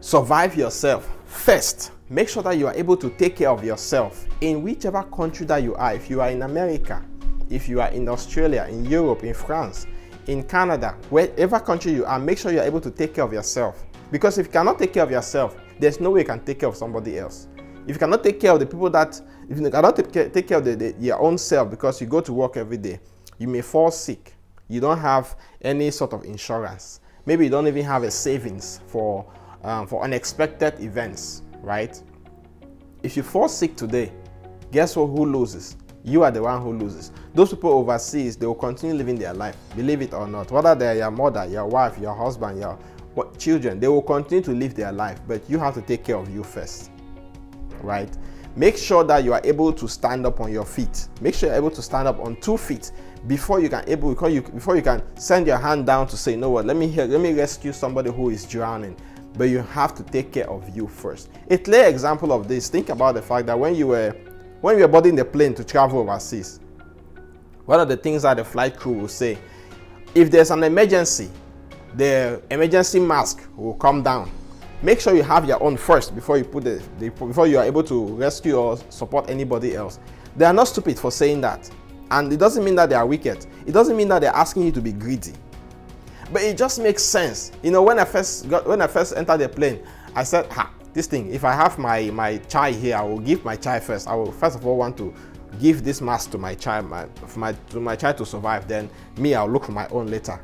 survive 0.00 0.56
yourself 0.56 1.10
first. 1.26 1.92
Make 2.08 2.28
sure 2.28 2.42
that 2.42 2.56
you 2.56 2.66
are 2.66 2.74
able 2.74 2.96
to 2.96 3.10
take 3.10 3.36
care 3.36 3.50
of 3.50 3.62
yourself 3.62 4.26
in 4.40 4.62
whichever 4.62 5.02
country 5.02 5.44
that 5.46 5.62
you 5.62 5.74
are. 5.74 5.94
If 5.94 6.08
you 6.08 6.22
are 6.22 6.30
in 6.30 6.42
America, 6.42 7.04
if 7.50 7.68
you 7.68 7.80
are 7.82 7.90
in 7.90 8.08
Australia, 8.08 8.66
in 8.70 8.86
Europe, 8.86 9.22
in 9.22 9.34
France, 9.34 9.86
in 10.28 10.42
Canada, 10.44 10.96
wherever 11.10 11.60
country 11.60 11.92
you 11.92 12.06
are, 12.06 12.18
make 12.18 12.38
sure 12.38 12.52
you 12.52 12.60
are 12.60 12.66
able 12.66 12.80
to 12.80 12.90
take 12.90 13.14
care 13.14 13.24
of 13.24 13.32
yourself. 13.32 13.84
Because 14.10 14.38
if 14.38 14.46
you 14.46 14.52
cannot 14.52 14.78
take 14.78 14.94
care 14.94 15.02
of 15.02 15.10
yourself, 15.10 15.56
there's 15.78 16.00
no 16.00 16.10
way 16.10 16.20
you 16.20 16.26
can 16.26 16.40
take 16.40 16.60
care 16.60 16.68
of 16.68 16.76
somebody 16.76 17.18
else. 17.18 17.48
If 17.90 17.96
you 17.96 17.98
cannot 17.98 18.22
take 18.22 18.38
care 18.38 18.52
of 18.52 18.60
the 18.60 18.66
people 18.66 18.88
that, 18.90 19.20
if 19.48 19.58
you 19.58 19.68
cannot 19.68 19.96
take 19.96 20.46
care, 20.46 20.58
of 20.58 20.64
the, 20.64 20.76
the, 20.76 20.94
your 21.00 21.20
own 21.20 21.36
self 21.36 21.68
because 21.68 22.00
you 22.00 22.06
go 22.06 22.20
to 22.20 22.32
work 22.32 22.56
every 22.56 22.76
day, 22.76 23.00
you 23.36 23.48
may 23.48 23.62
fall 23.62 23.90
sick. 23.90 24.36
You 24.68 24.80
don't 24.80 25.00
have 25.00 25.34
any 25.60 25.90
sort 25.90 26.12
of 26.12 26.24
insurance. 26.24 27.00
Maybe 27.26 27.46
you 27.46 27.50
don't 27.50 27.66
even 27.66 27.84
have 27.84 28.04
a 28.04 28.10
savings 28.12 28.80
for, 28.86 29.26
um, 29.64 29.88
for 29.88 30.04
unexpected 30.04 30.78
events, 30.78 31.42
right? 31.62 32.00
If 33.02 33.16
you 33.16 33.24
fall 33.24 33.48
sick 33.48 33.74
today, 33.74 34.12
guess 34.70 34.94
what? 34.94 35.06
Who 35.06 35.26
loses? 35.26 35.76
You 36.04 36.22
are 36.22 36.30
the 36.30 36.44
one 36.44 36.62
who 36.62 36.72
loses. 36.72 37.10
Those 37.34 37.50
people 37.50 37.70
overseas, 37.70 38.36
they 38.36 38.46
will 38.46 38.54
continue 38.54 38.94
living 38.94 39.18
their 39.18 39.34
life, 39.34 39.56
believe 39.74 40.00
it 40.00 40.14
or 40.14 40.28
not. 40.28 40.52
Whether 40.52 40.76
they're 40.76 40.94
your 40.94 41.10
mother, 41.10 41.44
your 41.46 41.66
wife, 41.66 41.98
your 41.98 42.14
husband, 42.14 42.60
your 42.60 42.78
children, 43.36 43.80
they 43.80 43.88
will 43.88 44.00
continue 44.00 44.44
to 44.44 44.52
live 44.52 44.76
their 44.76 44.92
life, 44.92 45.18
but 45.26 45.42
you 45.50 45.58
have 45.58 45.74
to 45.74 45.82
take 45.82 46.04
care 46.04 46.16
of 46.16 46.32
you 46.32 46.44
first 46.44 46.92
right? 47.82 48.10
Make 48.56 48.76
sure 48.76 49.04
that 49.04 49.22
you 49.22 49.32
are 49.32 49.40
able 49.44 49.72
to 49.72 49.88
stand 49.88 50.26
up 50.26 50.40
on 50.40 50.52
your 50.52 50.64
feet. 50.64 51.08
Make 51.20 51.34
sure 51.34 51.48
you're 51.48 51.56
able 51.56 51.70
to 51.70 51.82
stand 51.82 52.08
up 52.08 52.18
on 52.18 52.36
two 52.40 52.56
feet 52.56 52.90
before 53.26 53.60
you 53.60 53.68
can 53.68 53.84
able 53.88 54.12
before 54.12 54.30
you 54.30 54.42
before 54.42 54.76
you 54.76 54.82
can 54.82 55.02
send 55.16 55.46
your 55.46 55.58
hand 55.58 55.86
down 55.86 56.06
to 56.08 56.16
say, 56.16 56.32
you 56.32 56.36
know 56.36 56.50
what, 56.50 56.66
let 56.66 56.76
me 56.76 56.88
hear, 56.88 57.04
let 57.04 57.20
me 57.20 57.32
rescue 57.32 57.72
somebody 57.72 58.10
who 58.10 58.30
is 58.30 58.44
drowning. 58.44 58.96
But 59.34 59.44
you 59.44 59.58
have 59.58 59.94
to 59.94 60.02
take 60.02 60.32
care 60.32 60.50
of 60.50 60.68
you 60.74 60.88
first. 60.88 61.30
A 61.50 61.58
clear 61.58 61.86
example 61.86 62.32
of 62.32 62.48
this, 62.48 62.68
think 62.68 62.88
about 62.88 63.14
the 63.14 63.22
fact 63.22 63.46
that 63.46 63.58
when 63.58 63.76
you 63.76 63.88
were 63.88 64.10
when 64.60 64.76
you 64.76 64.82
were 64.82 64.88
boarding 64.88 65.14
the 65.14 65.24
plane 65.24 65.54
to 65.54 65.64
travel 65.64 66.00
overseas, 66.00 66.58
one 67.66 67.78
of 67.78 67.88
the 67.88 67.96
things 67.96 68.22
that 68.22 68.36
the 68.36 68.44
flight 68.44 68.76
crew 68.76 68.92
will 68.92 69.08
say, 69.08 69.38
if 70.14 70.30
there's 70.30 70.50
an 70.50 70.64
emergency, 70.64 71.30
the 71.94 72.42
emergency 72.50 72.98
mask 72.98 73.46
will 73.56 73.74
come 73.74 74.02
down 74.02 74.30
make 74.82 75.00
sure 75.00 75.14
you 75.14 75.22
have 75.22 75.46
your 75.46 75.62
own 75.62 75.76
first 75.76 76.14
before 76.14 76.38
you 76.38 76.44
put 76.44 76.64
the, 76.64 76.82
the, 76.98 77.10
before 77.10 77.46
you 77.46 77.58
are 77.58 77.64
able 77.64 77.82
to 77.84 78.06
rescue 78.16 78.54
or 78.54 78.78
support 78.88 79.28
anybody 79.28 79.74
else. 79.74 79.98
They 80.36 80.44
are 80.44 80.52
not 80.52 80.68
stupid 80.68 80.98
for 80.98 81.10
saying 81.10 81.40
that. 81.42 81.70
And 82.10 82.32
it 82.32 82.38
doesn't 82.38 82.64
mean 82.64 82.74
that 82.76 82.88
they 82.88 82.94
are 82.94 83.06
wicked. 83.06 83.46
It 83.66 83.72
doesn't 83.72 83.96
mean 83.96 84.08
that 84.08 84.20
they're 84.20 84.34
asking 84.34 84.64
you 84.64 84.72
to 84.72 84.80
be 84.80 84.92
greedy. 84.92 85.32
But 86.32 86.42
it 86.42 86.56
just 86.56 86.80
makes 86.80 87.02
sense. 87.02 87.52
You 87.62 87.70
know 87.70 87.82
when 87.82 87.98
i 87.98 88.04
first 88.04 88.48
got 88.48 88.66
when 88.66 88.80
i 88.80 88.86
first 88.86 89.16
entered 89.16 89.38
the 89.38 89.48
plane 89.48 89.82
i 90.14 90.22
said 90.22 90.46
ha 90.52 90.72
this 90.92 91.06
thing 91.08 91.32
if 91.32 91.44
i 91.44 91.52
have 91.52 91.76
my 91.78 92.10
my 92.10 92.38
child 92.38 92.76
here 92.76 92.96
i 92.96 93.02
will 93.02 93.18
give 93.18 93.44
my 93.44 93.56
child 93.56 93.82
first. 93.82 94.06
I 94.06 94.14
will 94.14 94.30
first 94.30 94.56
of 94.56 94.66
all 94.66 94.76
want 94.76 94.96
to 94.98 95.12
give 95.60 95.82
this 95.82 96.00
mask 96.00 96.30
to 96.30 96.38
my 96.38 96.54
child 96.54 96.86
my, 96.86 97.06
my 97.36 97.52
to 97.70 97.80
my 97.80 97.96
child 97.96 98.16
to 98.18 98.26
survive. 98.26 98.68
Then 98.68 98.88
me 99.16 99.34
i'll 99.34 99.48
look 99.48 99.64
for 99.64 99.72
my 99.72 99.88
own 99.88 100.06
later 100.06 100.40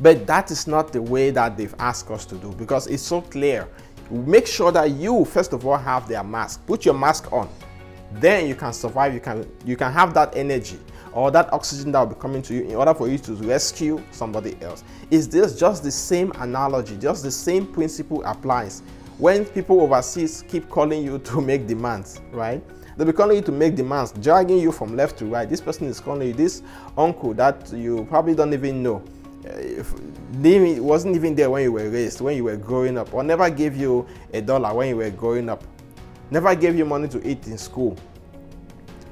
but 0.00 0.26
that 0.26 0.50
is 0.50 0.66
not 0.66 0.92
the 0.92 1.02
way 1.02 1.30
that 1.30 1.56
they've 1.56 1.74
asked 1.78 2.10
us 2.10 2.24
to 2.26 2.36
do 2.36 2.52
because 2.52 2.86
it's 2.86 3.02
so 3.02 3.20
clear. 3.20 3.68
Make 4.10 4.46
sure 4.46 4.72
that 4.72 4.90
you, 4.92 5.24
first 5.24 5.52
of 5.52 5.66
all, 5.66 5.76
have 5.76 6.08
their 6.08 6.24
mask. 6.24 6.64
Put 6.66 6.84
your 6.84 6.94
mask 6.94 7.32
on. 7.32 7.48
Then 8.12 8.48
you 8.48 8.54
can 8.54 8.72
survive. 8.72 9.12
You 9.12 9.20
can 9.20 9.46
you 9.66 9.76
can 9.76 9.92
have 9.92 10.14
that 10.14 10.34
energy 10.34 10.78
or 11.12 11.30
that 11.30 11.52
oxygen 11.52 11.92
that 11.92 12.00
will 12.00 12.14
be 12.14 12.20
coming 12.20 12.40
to 12.42 12.54
you 12.54 12.62
in 12.62 12.74
order 12.74 12.94
for 12.94 13.08
you 13.08 13.18
to 13.18 13.34
rescue 13.34 14.02
somebody 14.10 14.56
else. 14.62 14.82
Is 15.10 15.28
this 15.28 15.58
just 15.58 15.82
the 15.82 15.90
same 15.90 16.32
analogy? 16.36 16.96
Just 16.96 17.22
the 17.22 17.30
same 17.30 17.66
principle 17.66 18.24
applies 18.24 18.82
when 19.18 19.44
people 19.44 19.80
overseas 19.80 20.44
keep 20.48 20.70
calling 20.70 21.04
you 21.04 21.18
to 21.24 21.40
make 21.40 21.66
demands, 21.66 22.20
right? 22.30 22.62
They'll 22.96 23.06
be 23.06 23.12
calling 23.12 23.36
you 23.36 23.42
to 23.42 23.52
make 23.52 23.76
demands, 23.76 24.12
dragging 24.12 24.58
you 24.58 24.72
from 24.72 24.96
left 24.96 25.18
to 25.18 25.26
right. 25.26 25.48
This 25.48 25.60
person 25.60 25.86
is 25.86 26.00
calling 26.00 26.28
you 26.28 26.34
this 26.34 26.62
uncle 26.96 27.34
that 27.34 27.72
you 27.72 28.06
probably 28.08 28.34
don't 28.34 28.52
even 28.52 28.82
know 28.82 29.04
they 30.32 30.80
wasn't 30.80 31.16
even 31.16 31.34
there 31.34 31.50
when 31.50 31.62
you 31.62 31.72
were 31.72 31.88
raised, 31.88 32.20
when 32.20 32.36
you 32.36 32.44
were 32.44 32.56
growing 32.56 32.98
up, 32.98 33.12
or 33.14 33.22
never 33.22 33.48
gave 33.50 33.76
you 33.76 34.06
a 34.32 34.40
dollar 34.40 34.74
when 34.74 34.88
you 34.88 34.96
were 34.96 35.10
growing 35.10 35.48
up, 35.48 35.64
never 36.30 36.54
gave 36.54 36.76
you 36.76 36.84
money 36.84 37.08
to 37.08 37.26
eat 37.28 37.46
in 37.46 37.56
school, 37.58 37.96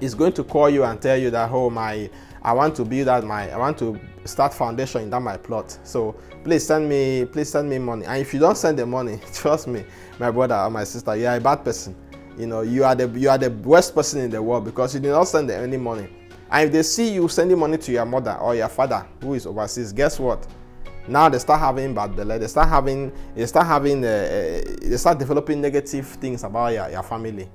is 0.01 0.15
going 0.15 0.33
to 0.33 0.45
call 0.45 0.69
you 0.69 0.85
and 0.85 1.01
tell 1.01 1.17
you 1.17 1.31
that, 1.31 1.51
oh, 1.51 1.71
my, 1.71 2.11
I 2.43 2.53
want 2.53 2.77
to 2.77 2.85
build 2.85 3.09
out 3.09 3.25
my, 3.25 3.51
I 3.51 3.57
want 3.57 3.79
to 3.79 3.99
start 4.25 4.53
foundation 4.53 5.03
in 5.03 5.11
that 5.11 5.21
my 5.21 5.37
plot. 5.37 5.79
So 5.85 6.15
please 6.45 6.67
send 6.67 6.89
me, 6.89 7.25
please 7.25 7.51
send 7.51 7.69
me 7.71 7.79
money. 7.79 8.05
And 8.07 8.21
if 8.21 8.35
you 8.35 8.41
don't 8.41 8.57
send 8.57 8.79
the 8.79 8.87
money, 8.87 9.21
trust 9.33 9.69
me, 9.69 9.85
my 10.19 10.31
brother 10.31 10.57
or 10.57 10.71
my 10.71 10.85
sister, 10.85 11.17
you 11.17 11.27
are 11.27 11.37
a 11.37 11.41
bad 11.41 11.65
person. 11.65 11.97
You 12.37 12.47
know, 12.47 12.61
you 12.61 12.85
are 12.85 12.95
the 12.95 13.09
you 13.19 13.31
are 13.31 13.39
the 13.39 13.51
worst 13.51 13.95
person 13.95 14.21
in 14.21 14.31
the 14.31 14.43
world 14.43 14.67
because 14.67 14.95
you 14.95 15.01
did 15.01 15.11
not 15.11 15.25
send 15.25 15.51
any 15.51 15.79
money. 15.79 16.09
And 16.51 16.67
if 16.67 16.73
they 16.73 16.83
see 16.83 17.15
you 17.15 17.29
sending 17.29 17.59
money 17.59 17.79
to 17.79 17.93
your 17.93 18.05
mother 18.05 18.37
or 18.37 18.55
your 18.55 18.69
father 18.69 19.07
who 19.21 19.35
is 19.35 19.47
overseas, 19.47 19.93
guess 19.93 20.19
what? 20.19 20.47
Now 21.09 21.29
they 21.29 21.39
start 21.39 21.61
having 21.61 21.95
bad 21.95 22.17
belly. 22.17 22.39
They 22.39 22.47
start 22.47 22.69
having 22.69 23.13
they 23.35 23.47
start 23.47 23.67
having 23.67 24.05
uh, 24.05 24.09
uh, 24.09 24.77
they 24.83 24.97
start 24.97 25.19
developing 25.19 25.61
negative 25.61 26.07
things 26.07 26.45
about 26.45 26.73
your, 26.73 26.91
your 26.91 27.03
family. 27.03 27.49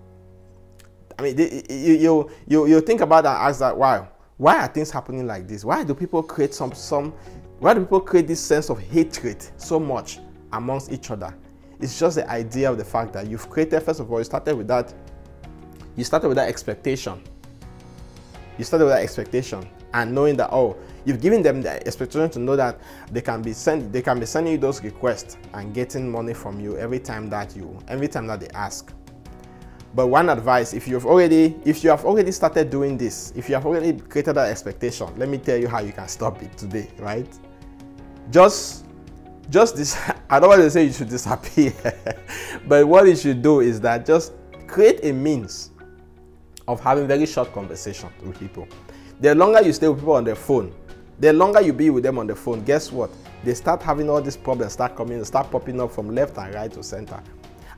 I 1.20 1.22
mean, 1.22 1.36
they, 1.36 1.64
you, 1.70 2.30
you 2.48 2.68
you 2.68 2.82
think 2.82 3.02
about 3.02 3.24
that 3.24 3.40
ask 3.42 3.60
that 3.60 3.78
why 3.78 4.08
why 4.38 4.60
are 4.60 4.68
things 4.68 4.90
happening 4.90 5.28
like 5.28 5.48
this? 5.48 5.66
Why 5.66 5.84
do 5.84 5.94
people 5.94 6.24
create 6.24 6.54
some 6.54 6.74
some 6.74 7.14
why 7.60 7.74
do 7.74 7.82
people 7.82 8.02
create 8.02 8.28
this 8.28 8.40
sense 8.40 8.70
of 8.70 8.80
hatred 8.80 9.46
so 9.58 9.80
much 9.80 10.20
amongst 10.54 10.92
each 10.92 11.12
other? 11.12 11.34
It's 11.80 12.00
just 12.00 12.16
the 12.16 12.30
idea 12.30 12.72
of 12.72 12.78
the 12.78 12.86
fact 12.86 13.14
that 13.14 13.28
you've 13.28 13.50
created 13.50 13.82
first 13.82 14.00
of 14.00 14.12
all 14.12 14.20
you 14.20 14.24
started 14.24 14.56
with 14.56 14.68
that 14.68 14.94
you 15.96 16.04
started 16.04 16.30
with 16.30 16.38
that 16.38 16.48
expectation. 16.48 17.22
You 18.58 18.64
started 18.64 18.86
with 18.86 18.94
that 18.94 19.04
expectation 19.04 19.68
and 19.94 20.14
knowing 20.14 20.38
that 20.38 20.50
oh 20.52 20.78
you've 21.06 21.22
given 21.22 21.42
them 21.42 21.62
the 21.62 21.86
expectation 21.86 22.30
to 22.30 22.40
know 22.40 22.56
that 22.56 22.80
they 23.12 23.22
can 23.22 23.42
be 23.42 23.54
send 23.54 23.92
they 23.92 24.02
can 24.02 24.20
be 24.20 24.26
sending 24.26 24.54
you 24.54 24.60
those 24.60 24.84
requests 24.84 25.38
and 25.54 25.74
getting 25.74 26.10
money 26.10 26.34
from 26.34 26.60
you 26.60 26.78
every 26.78 27.00
time 27.00 27.30
that 27.30 27.56
you 27.56 27.78
every 27.88 28.08
time 28.08 28.28
that 28.28 28.40
they 28.40 28.50
ask. 28.50 28.94
But 29.94 30.08
one 30.08 30.30
advice 30.30 30.74
if 30.74 30.88
you've 30.88 31.06
already 31.06 31.60
if 31.66 31.84
you 31.84 31.90
have 31.90 32.06
already 32.06 32.32
started 32.32 32.70
doing 32.70 32.98
this 32.98 33.34
if 33.36 33.50
you 33.50 33.56
have 33.56 33.66
already 33.66 34.00
created 34.00 34.34
that 34.36 34.50
expectation 34.50 35.08
let 35.18 35.28
me 35.28 35.38
tell 35.38 35.58
you 35.58 35.68
how 35.68 35.80
you 35.80 35.92
can 35.92 36.08
stop 36.08 36.42
it 36.42 36.58
today 36.58 36.90
right? 37.00 37.28
Just 38.30 38.86
just 39.50 39.76
this 39.76 39.98
i 40.30 40.40
don't 40.40 40.50
want 40.50 40.62
to 40.62 40.72
say 40.72 40.84
you 40.86 40.94
should 40.94 41.10
disappear 41.10 41.74
but 42.68 42.88
what 42.88 43.06
you 43.06 43.16
should 43.16 43.42
do 43.42 43.60
is 43.60 43.80
that 43.82 44.06
just 44.06 44.34
create 44.66 45.00
a 45.04 45.12
means 45.12 45.71
of 46.72 46.80
having 46.80 47.08
very 47.08 47.26
short 47.26 47.52
conversation 47.54 48.10
with 48.24 48.40
people 48.40 48.68
the 49.20 49.36
longer 49.36 49.62
you 49.62 49.74
stay 49.74 49.88
with 49.88 50.00
people 50.00 50.14
on 50.14 50.24
the 50.24 50.36
phone 50.36 50.74
the 51.20 51.32
longer 51.32 51.62
you 51.62 51.74
be 51.74 51.90
with 51.90 52.04
them 52.04 52.18
on 52.18 52.28
the 52.28 52.36
phone 52.36 52.64
guess 52.64 52.92
what 52.92 53.10
they 53.44 53.54
start 53.54 53.82
having 53.82 54.10
all 54.10 54.22
these 54.22 54.38
problems 54.38 54.74
start 54.74 54.96
coming 54.96 55.24
start 55.24 55.50
popping 55.52 55.80
up 55.82 55.92
from 55.92 56.14
left 56.16 56.38
and 56.38 56.54
right 56.56 56.72
to 56.72 56.82
center 56.82 57.22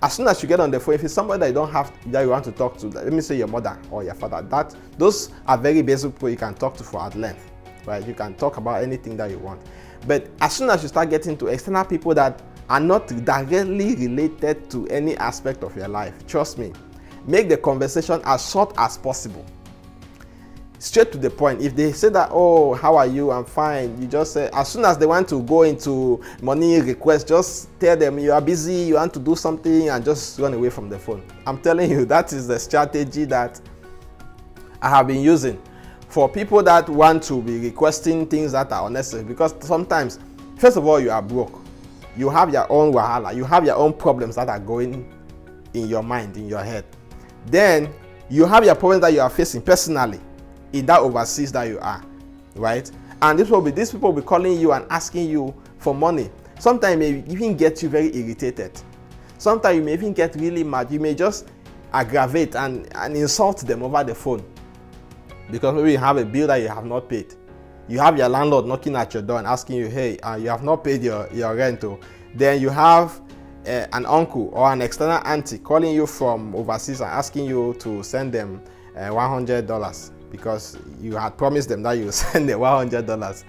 as 0.03 0.15
soon 0.15 0.27
as 0.27 0.43
you 0.43 0.49
get 0.49 0.59
on 0.59 0.69
the 0.69 0.81
phone, 0.81 0.95
if 0.95 1.03
it's 1.05 1.13
somebody 1.13 1.39
that 1.39 1.47
you 1.47 1.53
don't 1.53 1.71
have 1.71 1.89
that 2.11 2.23
you 2.23 2.29
want 2.29 2.43
to 2.43 2.51
talk 2.51 2.77
to, 2.79 2.87
let 2.87 3.13
me 3.13 3.21
say 3.21 3.37
your 3.37 3.47
mother 3.47 3.79
or 3.89 4.03
your 4.03 4.13
father, 4.13 4.41
that 4.49 4.75
those 4.97 5.29
are 5.47 5.57
very 5.57 5.81
basic 5.81 6.13
people 6.13 6.29
you 6.29 6.35
can 6.35 6.53
talk 6.53 6.75
to 6.75 6.83
for 6.83 7.01
at 7.03 7.15
length, 7.15 7.49
right? 7.85 8.05
You 8.05 8.13
can 8.13 8.33
talk 8.35 8.57
about 8.57 8.83
anything 8.83 9.15
that 9.15 9.31
you 9.31 9.39
want. 9.39 9.61
But 10.05 10.27
as 10.41 10.57
soon 10.57 10.69
as 10.69 10.83
you 10.83 10.89
start 10.89 11.09
getting 11.09 11.37
to 11.37 11.47
external 11.47 11.85
people 11.85 12.13
that 12.15 12.41
are 12.69 12.81
not 12.81 13.07
directly 13.23 13.95
related 13.95 14.69
to 14.71 14.85
any 14.87 15.15
aspect 15.15 15.63
of 15.63 15.73
your 15.77 15.87
life, 15.87 16.27
trust 16.27 16.57
me, 16.57 16.73
make 17.25 17.49
the 17.49 17.57
conversation 17.57 18.21
as 18.25 18.49
short 18.49 18.73
as 18.77 18.97
possible 18.97 19.45
straight 20.83 21.13
to 21.13 21.17
the 21.17 21.29
point. 21.29 21.61
If 21.61 21.75
they 21.75 21.93
say 21.93 22.09
that, 22.09 22.29
oh, 22.31 22.73
how 22.73 22.97
are 22.97 23.07
you? 23.07 23.31
I'm 23.31 23.45
fine. 23.45 23.99
You 24.01 24.07
just 24.07 24.33
say, 24.33 24.49
as 24.51 24.67
soon 24.67 24.83
as 24.83 24.97
they 24.97 25.05
want 25.05 25.29
to 25.29 25.41
go 25.43 25.63
into 25.63 26.21
money 26.41 26.81
request, 26.81 27.29
just 27.29 27.69
tell 27.79 27.95
them 27.95 28.19
you 28.19 28.33
are 28.33 28.41
busy, 28.41 28.73
you 28.73 28.95
want 28.95 29.13
to 29.13 29.19
do 29.19 29.35
something, 29.35 29.87
and 29.89 30.03
just 30.03 30.37
run 30.39 30.53
away 30.53 30.69
from 30.69 30.89
the 30.89 30.99
phone. 30.99 31.23
I'm 31.47 31.61
telling 31.61 31.89
you, 31.89 32.05
that 32.13 32.33
is 32.33 32.47
the 32.47 32.59
strategy 32.59 33.23
that 33.25 33.61
I 34.81 34.89
have 34.89 35.07
been 35.07 35.21
using 35.21 35.61
for 36.09 36.27
people 36.27 36.61
that 36.63 36.89
want 36.89 37.23
to 37.23 37.41
be 37.41 37.59
requesting 37.59 38.27
things 38.27 38.51
that 38.51 38.71
are 38.71 38.87
unnecessary. 38.87 39.23
Because 39.23 39.55
sometimes, 39.61 40.19
first 40.57 40.75
of 40.75 40.85
all, 40.85 40.99
you 40.99 41.11
are 41.11 41.21
broke. 41.21 41.61
You 42.17 42.29
have 42.29 42.51
your 42.51 42.69
own 42.69 42.93
wahala. 42.93 43.33
You 43.33 43.45
have 43.45 43.65
your 43.65 43.77
own 43.77 43.93
problems 43.93 44.35
that 44.35 44.49
are 44.49 44.59
going 44.59 45.11
in 45.73 45.87
your 45.87 46.03
mind, 46.03 46.35
in 46.35 46.47
your 46.47 46.61
head. 46.61 46.85
Then 47.45 47.93
you 48.29 48.45
have 48.45 48.65
your 48.65 48.75
problems 48.75 49.01
that 49.01 49.13
you 49.13 49.21
are 49.21 49.29
facing 49.29 49.61
personally 49.61 50.19
in 50.71 50.85
that 50.87 50.99
overseas 50.99 51.51
that 51.51 51.65
you 51.65 51.79
are, 51.79 52.03
right? 52.55 52.89
And 53.21 53.39
this 53.39 53.49
will 53.49 53.61
be 53.61 53.71
these 53.71 53.91
people 53.91 54.11
will 54.11 54.21
be 54.21 54.25
calling 54.25 54.59
you 54.59 54.73
and 54.73 54.85
asking 54.89 55.29
you 55.29 55.53
for 55.77 55.93
money. 55.93 56.29
Sometimes 56.59 56.97
may 56.97 57.23
even 57.27 57.55
get 57.55 57.81
you 57.83 57.89
very 57.89 58.15
irritated. 58.15 58.79
Sometimes 59.37 59.77
you 59.77 59.83
may 59.83 59.93
even 59.93 60.13
get 60.13 60.35
really 60.35 60.63
mad. 60.63 60.91
You 60.91 60.99
may 60.99 61.13
just 61.13 61.49
aggravate 61.93 62.55
and, 62.55 62.87
and 62.95 63.15
insult 63.15 63.59
them 63.59 63.83
over 63.83 64.03
the 64.03 64.15
phone 64.15 64.43
because 65.51 65.75
maybe 65.75 65.91
you 65.91 65.97
have 65.97 66.17
a 66.17 66.25
bill 66.25 66.47
that 66.47 66.57
you 66.57 66.67
have 66.67 66.85
not 66.85 67.07
paid. 67.07 67.35
You 67.87 67.99
have 67.99 68.17
your 68.17 68.29
landlord 68.29 68.65
knocking 68.65 68.95
at 68.95 69.13
your 69.13 69.23
door 69.23 69.37
and 69.37 69.47
asking 69.47 69.75
you, 69.75 69.87
hey, 69.89 70.17
uh, 70.19 70.35
you 70.35 70.49
have 70.49 70.63
not 70.63 70.83
paid 70.83 71.03
your, 71.03 71.29
your 71.33 71.53
rent. 71.55 71.83
Oh. 71.83 71.99
Then 72.33 72.61
you 72.61 72.69
have 72.69 73.21
uh, 73.67 73.87
an 73.93 74.05
uncle 74.05 74.49
or 74.53 74.71
an 74.71 74.81
external 74.81 75.21
auntie 75.25 75.57
calling 75.57 75.93
you 75.93 76.05
from 76.05 76.55
overseas 76.55 77.01
and 77.01 77.09
asking 77.09 77.45
you 77.45 77.73
to 77.79 78.03
send 78.03 78.33
them 78.33 78.61
uh, 78.95 79.09
$100 79.09 80.11
because 80.31 80.77
you 80.99 81.15
had 81.15 81.37
promised 81.37 81.69
them 81.69 81.83
that 81.83 81.93
you 81.93 82.05
would 82.05 82.13
send 82.13 82.49
them 82.49 82.59
$100. 82.59 83.43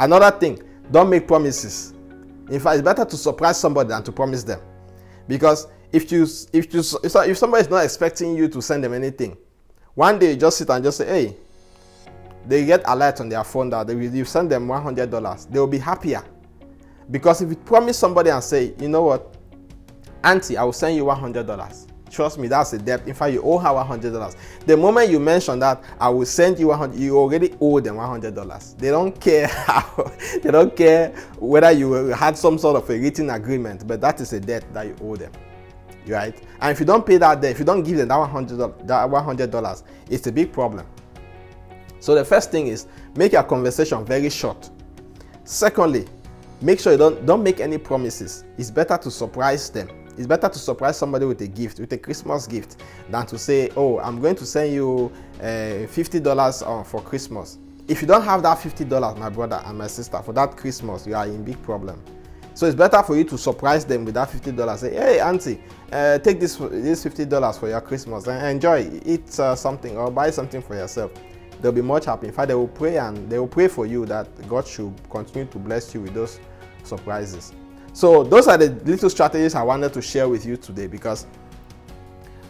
Another 0.00 0.36
thing, 0.38 0.62
don't 0.90 1.08
make 1.08 1.26
promises. 1.26 1.92
In 2.50 2.60
fact, 2.60 2.74
it's 2.78 2.82
better 2.84 3.04
to 3.04 3.16
surprise 3.16 3.58
somebody 3.58 3.88
than 3.88 4.02
to 4.02 4.12
promise 4.12 4.42
them. 4.42 4.60
Because 5.28 5.68
if 5.92 6.10
you 6.12 6.26
if 6.52 6.74
you 6.74 6.82
if 7.04 7.38
somebody 7.38 7.62
is 7.62 7.70
not 7.70 7.84
expecting 7.84 8.36
you 8.36 8.48
to 8.48 8.60
send 8.60 8.84
them 8.84 8.92
anything, 8.92 9.36
one 9.94 10.18
day 10.18 10.32
you 10.32 10.36
just 10.36 10.58
sit 10.58 10.68
and 10.68 10.84
just 10.84 10.98
say, 10.98 11.06
hey, 11.06 11.36
they 12.46 12.66
get 12.66 12.82
alert 12.86 13.20
on 13.20 13.28
their 13.28 13.44
phone 13.44 13.70
that 13.70 13.86
they 13.86 13.94
will, 13.94 14.14
you 14.14 14.24
send 14.24 14.50
them 14.50 14.66
$100, 14.66 15.50
they 15.50 15.58
will 15.58 15.66
be 15.66 15.78
happier. 15.78 16.22
Because 17.10 17.42
if 17.42 17.50
you 17.50 17.56
promise 17.56 17.98
somebody 17.98 18.30
and 18.30 18.42
say, 18.42 18.74
you 18.78 18.88
know 18.88 19.02
what, 19.02 19.34
auntie, 20.24 20.56
I 20.56 20.64
will 20.64 20.72
send 20.72 20.96
you 20.96 21.04
$100, 21.04 21.86
Trust 22.14 22.38
me, 22.38 22.46
that's 22.46 22.72
a 22.72 22.78
debt. 22.78 23.08
In 23.08 23.14
fact, 23.14 23.32
you 23.32 23.42
owe 23.42 23.58
her 23.58 23.70
$100. 23.70 24.36
The 24.66 24.76
moment 24.76 25.10
you 25.10 25.18
mention 25.18 25.58
that, 25.58 25.82
I 25.98 26.08
will 26.10 26.24
send 26.26 26.60
you 26.60 26.68
100 26.68 26.96
you 26.96 27.18
already 27.18 27.52
owe 27.60 27.80
them 27.80 27.96
$100. 27.96 28.78
They 28.78 28.90
don't 28.90 29.20
care 29.20 29.46
how, 29.48 30.12
they 30.40 30.52
don't 30.52 30.76
care 30.76 31.08
whether 31.38 31.72
you 31.72 31.92
had 31.92 32.38
some 32.38 32.56
sort 32.56 32.76
of 32.76 32.88
a 32.88 32.98
written 33.00 33.30
agreement, 33.30 33.84
but 33.88 34.00
that 34.00 34.20
is 34.20 34.32
a 34.32 34.38
debt 34.38 34.64
that 34.72 34.86
you 34.86 34.96
owe 35.02 35.16
them. 35.16 35.32
Right? 36.06 36.40
And 36.60 36.70
if 36.70 36.78
you 36.78 36.86
don't 36.86 37.04
pay 37.04 37.16
that 37.16 37.40
debt, 37.40 37.50
if 37.50 37.58
you 37.58 37.64
don't 37.64 37.82
give 37.82 37.96
them 37.96 38.08
that 38.08 38.30
$100, 38.30 38.86
that 38.86 39.10
$100 39.10 39.82
it's 40.08 40.26
a 40.28 40.32
big 40.32 40.52
problem. 40.52 40.86
So 41.98 42.14
the 42.14 42.24
first 42.24 42.52
thing 42.52 42.68
is 42.68 42.86
make 43.16 43.32
your 43.32 43.42
conversation 43.42 44.04
very 44.04 44.30
short. 44.30 44.70
Secondly, 45.42 46.06
make 46.60 46.78
sure 46.78 46.92
you 46.92 46.98
don't, 46.98 47.26
don't 47.26 47.42
make 47.42 47.58
any 47.58 47.78
promises. 47.78 48.44
It's 48.56 48.70
better 48.70 48.96
to 48.98 49.10
surprise 49.10 49.68
them 49.70 49.88
it's 50.16 50.26
better 50.26 50.48
to 50.48 50.58
surprise 50.58 50.96
somebody 50.96 51.26
with 51.26 51.40
a 51.42 51.46
gift, 51.46 51.80
with 51.80 51.92
a 51.92 51.98
Christmas 51.98 52.46
gift, 52.46 52.82
than 53.10 53.26
to 53.26 53.38
say, 53.38 53.70
"Oh, 53.76 53.98
I'm 54.00 54.20
going 54.20 54.36
to 54.36 54.46
send 54.46 54.72
you 54.72 55.12
uh, 55.40 55.86
fifty 55.86 56.20
dollars 56.20 56.62
uh, 56.62 56.82
for 56.82 57.00
Christmas." 57.00 57.58
If 57.86 58.00
you 58.00 58.08
don't 58.08 58.22
have 58.22 58.42
that 58.42 58.58
fifty 58.58 58.84
dollars, 58.84 59.18
my 59.18 59.28
brother 59.28 59.62
and 59.66 59.76
my 59.78 59.86
sister, 59.86 60.20
for 60.22 60.32
that 60.32 60.56
Christmas, 60.56 61.06
you 61.06 61.14
are 61.14 61.26
in 61.26 61.44
big 61.44 61.60
problem. 61.62 62.02
So 62.54 62.66
it's 62.66 62.76
better 62.76 63.02
for 63.02 63.16
you 63.16 63.24
to 63.24 63.36
surprise 63.36 63.84
them 63.84 64.04
with 64.04 64.14
that 64.14 64.30
fifty 64.30 64.52
dollars. 64.52 64.80
Say, 64.80 64.94
"Hey, 64.94 65.20
auntie, 65.20 65.60
uh, 65.92 66.18
take 66.18 66.40
this 66.40 66.56
this 66.56 67.02
fifty 67.02 67.24
dollars 67.24 67.58
for 67.58 67.68
your 67.68 67.80
Christmas 67.80 68.26
and 68.26 68.46
enjoy. 68.46 69.00
Eat 69.04 69.38
uh, 69.40 69.54
something 69.54 69.96
or 69.96 70.10
buy 70.10 70.30
something 70.30 70.62
for 70.62 70.74
yourself." 70.74 71.12
They'll 71.60 71.72
be 71.72 71.82
much 71.82 72.04
happy. 72.04 72.26
In 72.26 72.32
fact, 72.32 72.48
they 72.48 72.54
will 72.54 72.68
pray 72.68 72.98
and 72.98 73.30
they 73.30 73.38
will 73.38 73.48
pray 73.48 73.68
for 73.68 73.86
you 73.86 74.04
that 74.06 74.28
God 74.48 74.66
should 74.66 74.92
continue 75.08 75.48
to 75.48 75.58
bless 75.58 75.94
you 75.94 76.02
with 76.02 76.12
those 76.12 76.38
surprises. 76.82 77.52
So 77.94 78.24
those 78.24 78.48
are 78.48 78.58
the 78.58 78.70
little 78.84 79.08
strategies 79.08 79.54
I 79.54 79.62
wanted 79.62 79.92
to 79.92 80.02
share 80.02 80.28
with 80.28 80.44
you 80.44 80.56
today 80.56 80.88
because 80.88 81.28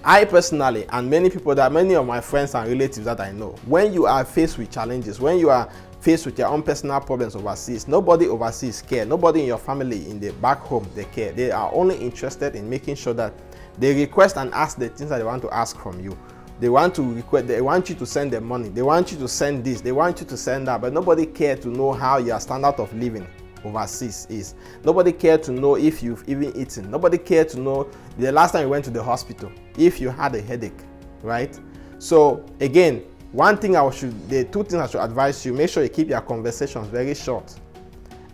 I 0.02 0.24
personally 0.24 0.86
and 0.88 1.08
many 1.08 1.28
people 1.28 1.54
that 1.54 1.70
many 1.70 1.94
of 1.94 2.06
my 2.06 2.22
friends 2.22 2.54
and 2.54 2.66
relatives 2.66 3.04
that 3.04 3.20
I 3.20 3.30
know, 3.30 3.50
when 3.66 3.92
you 3.92 4.06
are 4.06 4.24
faced 4.24 4.56
with 4.56 4.70
challenges, 4.70 5.20
when 5.20 5.38
you 5.38 5.50
are 5.50 5.70
faced 6.00 6.24
with 6.24 6.38
your 6.38 6.48
own 6.48 6.62
personal 6.62 6.98
problems 6.98 7.36
overseas, 7.36 7.86
nobody 7.86 8.26
overseas 8.26 8.80
care. 8.80 9.04
Nobody 9.04 9.40
in 9.40 9.46
your 9.48 9.58
family 9.58 10.08
in 10.08 10.18
the 10.18 10.32
back 10.32 10.60
home 10.60 10.88
they 10.94 11.04
care. 11.04 11.30
They 11.32 11.50
are 11.50 11.70
only 11.74 11.98
interested 11.98 12.56
in 12.56 12.70
making 12.70 12.94
sure 12.94 13.12
that 13.12 13.34
they 13.78 13.94
request 13.94 14.38
and 14.38 14.50
ask 14.54 14.78
the 14.78 14.88
things 14.88 15.10
that 15.10 15.18
they 15.18 15.24
want 15.24 15.42
to 15.42 15.52
ask 15.52 15.78
from 15.78 16.00
you. 16.00 16.16
They 16.58 16.70
want 16.70 16.94
to 16.94 17.02
request, 17.02 17.48
they 17.48 17.60
want 17.60 17.90
you 17.90 17.96
to 17.96 18.06
send 18.06 18.32
them 18.32 18.46
money. 18.46 18.70
They 18.70 18.82
want 18.82 19.12
you 19.12 19.18
to 19.18 19.28
send 19.28 19.62
this. 19.62 19.82
They 19.82 19.92
want 19.92 20.20
you 20.20 20.26
to 20.26 20.38
send 20.38 20.68
that. 20.68 20.80
But 20.80 20.94
nobody 20.94 21.26
care 21.26 21.56
to 21.56 21.68
know 21.68 21.92
how 21.92 22.16
your 22.16 22.40
standard 22.40 22.80
of 22.80 22.94
living 22.94 23.26
overseas 23.64 24.26
is. 24.30 24.54
Nobody 24.84 25.12
cared 25.12 25.42
to 25.44 25.52
know 25.52 25.76
if 25.76 26.02
you've 26.02 26.24
even 26.28 26.56
eaten. 26.56 26.90
Nobody 26.90 27.18
cared 27.18 27.48
to 27.50 27.60
know 27.60 27.88
the 28.18 28.30
last 28.32 28.52
time 28.52 28.62
you 28.62 28.68
went 28.68 28.84
to 28.84 28.90
the 28.90 29.02
hospital, 29.02 29.50
if 29.76 30.00
you 30.00 30.10
had 30.10 30.34
a 30.34 30.42
headache, 30.42 30.78
right? 31.22 31.58
So 31.98 32.44
again, 32.60 33.04
one 33.32 33.56
thing 33.56 33.76
I 33.76 33.90
should, 33.90 34.28
the 34.28 34.44
two 34.44 34.62
things 34.62 34.74
I 34.74 34.86
should 34.86 35.00
advise 35.00 35.44
you, 35.44 35.52
make 35.52 35.70
sure 35.70 35.82
you 35.82 35.88
keep 35.88 36.08
your 36.08 36.20
conversations 36.20 36.86
very 36.88 37.14
short 37.14 37.52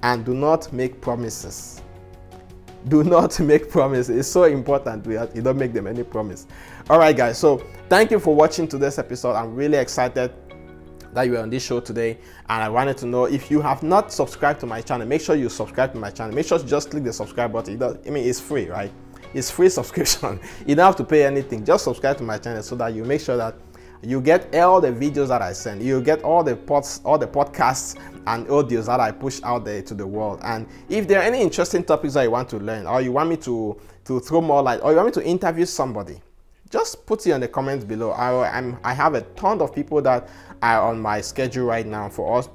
and 0.03 0.25
do 0.25 0.35
not 0.35 0.73
make 0.73 1.01
promises. 1.01 1.81
Do 2.89 3.05
not 3.05 3.39
make 3.41 3.71
promises. 3.71 4.17
It's 4.19 4.29
so 4.29 4.45
important 4.45 5.07
you 5.07 5.43
don't 5.43 5.59
make 5.59 5.73
them 5.73 5.87
any 5.87 6.03
promise. 6.03 6.47
All 6.89 6.99
right, 6.99 7.17
guys. 7.17 7.39
So 7.39 7.63
thank 7.89 8.11
you 8.11 8.19
for 8.19 8.35
watching 8.35 8.67
today's 8.67 8.99
episode. 8.99 9.35
I'm 9.35 9.55
really 9.55 9.79
excited 9.79 10.33
that 11.13 11.25
you 11.25 11.33
were 11.33 11.39
on 11.39 11.51
this 11.51 11.65
show 11.65 11.81
today 11.81 12.19
and 12.49 12.63
I 12.63 12.69
wanted 12.69 12.97
to 12.99 13.07
know 13.07 13.25
if 13.25 13.51
you 13.51 13.61
have 13.61 13.83
not 13.83 14.13
subscribed 14.13 14.61
to 14.61 14.67
my 14.67 14.81
channel, 14.81 15.07
make 15.07 15.21
sure 15.21 15.35
you 15.37 15.49
subscribe 15.49 15.93
to 15.93 15.99
my 15.99 16.11
channel. 16.11 16.35
Make 16.35 16.47
sure 16.47 16.59
you 16.59 16.65
just 16.65 16.91
click 16.91 17.05
the 17.05 17.13
subscribe 17.13 17.53
button. 17.53 17.79
Does, 17.79 17.97
I 18.07 18.11
mean, 18.11 18.29
it's 18.29 18.41
free, 18.41 18.69
right? 18.69 18.93
It's 19.35 19.51
free 19.51 19.69
subscription. 19.81 20.41
you 20.67 20.75
don't 20.75 20.87
have 20.87 20.97
to 20.97 21.05
pay 21.05 21.25
anything. 21.25 21.65
Just 21.65 21.85
subscribe 21.85 22.17
to 22.19 22.25
my 22.25 22.39
channel 22.39 22.63
so 22.63 22.77
that 22.77 22.95
you 22.95 23.05
make 23.05 23.21
sure 23.21 23.37
that 23.37 23.55
you 24.03 24.21
get 24.21 24.55
all 24.55 24.81
the 24.81 24.91
videos 24.91 25.29
that 25.29 25.43
I 25.43 25.53
send. 25.53 25.83
You 25.83 26.01
get 26.01 26.23
all 26.23 26.43
the 26.43 26.57
pods, 26.57 27.01
all 27.05 27.19
the 27.19 27.27
podcasts 27.27 27.99
and 28.27 28.47
audios 28.47 28.87
that 28.87 29.01
I 29.01 29.13
push 29.13 29.41
out 29.43 29.65
there 29.65 29.83
to 29.83 29.95
the 29.95 30.07
world. 30.07 30.41
And 30.43 30.67
if 30.89 31.07
there 31.07 31.21
are 31.21 31.25
any 31.25 31.43
interesting 31.43 31.85
topics 31.85 32.15
that 32.15 32.23
you 32.23 32.31
want 32.31 32.49
to 32.51 32.59
learn, 32.59 32.87
or 32.87 33.01
you 33.01 33.13
want 33.13 33.29
me 33.29 33.37
to 33.39 33.79
to 34.05 34.19
throw 34.21 34.41
more 34.41 34.63
light, 34.63 34.81
or 34.83 34.91
you 34.91 34.97
want 34.97 35.09
me 35.09 35.23
to 35.23 35.29
interview 35.29 35.67
somebody, 35.67 36.21
just 36.71 37.05
put 37.05 37.27
it 37.27 37.33
in 37.33 37.41
the 37.41 37.49
comments 37.49 37.85
below. 37.85 38.13
I, 38.13 38.57
I'm, 38.57 38.79
I 38.83 38.95
have 38.95 39.15
a 39.15 39.21
ton 39.21 39.61
of 39.61 39.75
people 39.75 40.01
that 40.03 40.29
are 40.63 40.83
on 40.83 41.01
my 41.01 41.21
schedule 41.21 41.67
right 41.67 41.87
now 41.87 42.09
for 42.09 42.39
us 42.39 42.49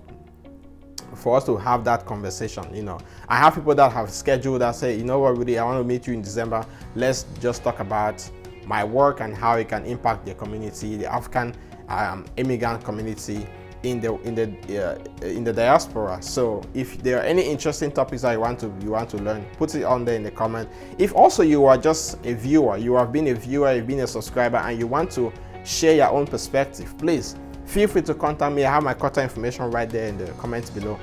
for 1.15 1.37
us 1.37 1.45
to 1.45 1.55
have 1.55 1.83
that 1.85 2.05
conversation. 2.05 2.73
You 2.75 2.83
know, 2.83 2.99
I 3.29 3.37
have 3.37 3.55
people 3.55 3.73
that 3.75 3.91
have 3.91 4.09
scheduled 4.09 4.61
that 4.61 4.75
say, 4.75 4.97
you 4.97 5.05
know 5.05 5.19
what, 5.19 5.37
Rudy, 5.37 5.57
I 5.57 5.63
want 5.63 5.79
to 5.79 5.83
meet 5.83 6.07
you 6.07 6.13
in 6.13 6.21
December. 6.21 6.65
Let's 6.95 7.25
just 7.39 7.63
talk 7.63 7.79
about 7.79 8.29
my 8.65 8.83
work 8.83 9.21
and 9.21 9.35
how 9.35 9.55
it 9.55 9.69
can 9.69 9.85
impact 9.85 10.25
the 10.25 10.33
community, 10.33 10.97
the 10.97 11.11
African 11.11 11.55
um, 11.87 12.25
immigrant 12.37 12.83
community 12.83 13.47
in 13.83 14.01
the 14.01 14.15
in 14.21 14.33
the 14.33 14.99
uh, 15.21 15.25
in 15.25 15.43
the 15.43 15.53
diaspora. 15.53 16.21
So 16.21 16.63
if 16.73 17.01
there 17.03 17.19
are 17.19 17.23
any 17.23 17.43
interesting 17.43 17.91
topics 17.91 18.23
that 18.23 18.31
you 18.31 18.39
want 18.39 18.59
to 18.61 18.73
you 18.81 18.91
want 18.91 19.09
to 19.11 19.17
learn, 19.17 19.45
put 19.57 19.75
it 19.75 19.83
on 19.83 20.05
there 20.05 20.15
in 20.15 20.23
the 20.23 20.31
comment. 20.31 20.67
If 20.97 21.13
also 21.13 21.43
you 21.43 21.65
are 21.65 21.77
just 21.77 22.25
a 22.25 22.33
viewer, 22.33 22.77
you 22.77 22.95
have 22.95 23.11
been 23.11 23.27
a 23.27 23.35
viewer, 23.35 23.73
you've 23.73 23.87
been 23.87 23.99
a 23.99 24.07
subscriber, 24.07 24.57
and 24.57 24.79
you 24.79 24.87
want 24.87 25.11
to 25.11 25.31
share 25.63 25.95
your 25.95 26.09
own 26.09 26.27
perspective, 26.27 26.95
please 26.97 27.35
feel 27.65 27.87
free 27.87 28.01
to 28.03 28.13
contact 28.13 28.53
me. 28.55 28.65
I 28.65 28.73
have 28.73 28.83
my 28.83 28.93
contact 28.93 29.23
information 29.31 29.71
right 29.71 29.89
there 29.89 30.07
in 30.07 30.17
the 30.17 30.31
comments 30.33 30.69
below. 30.69 30.99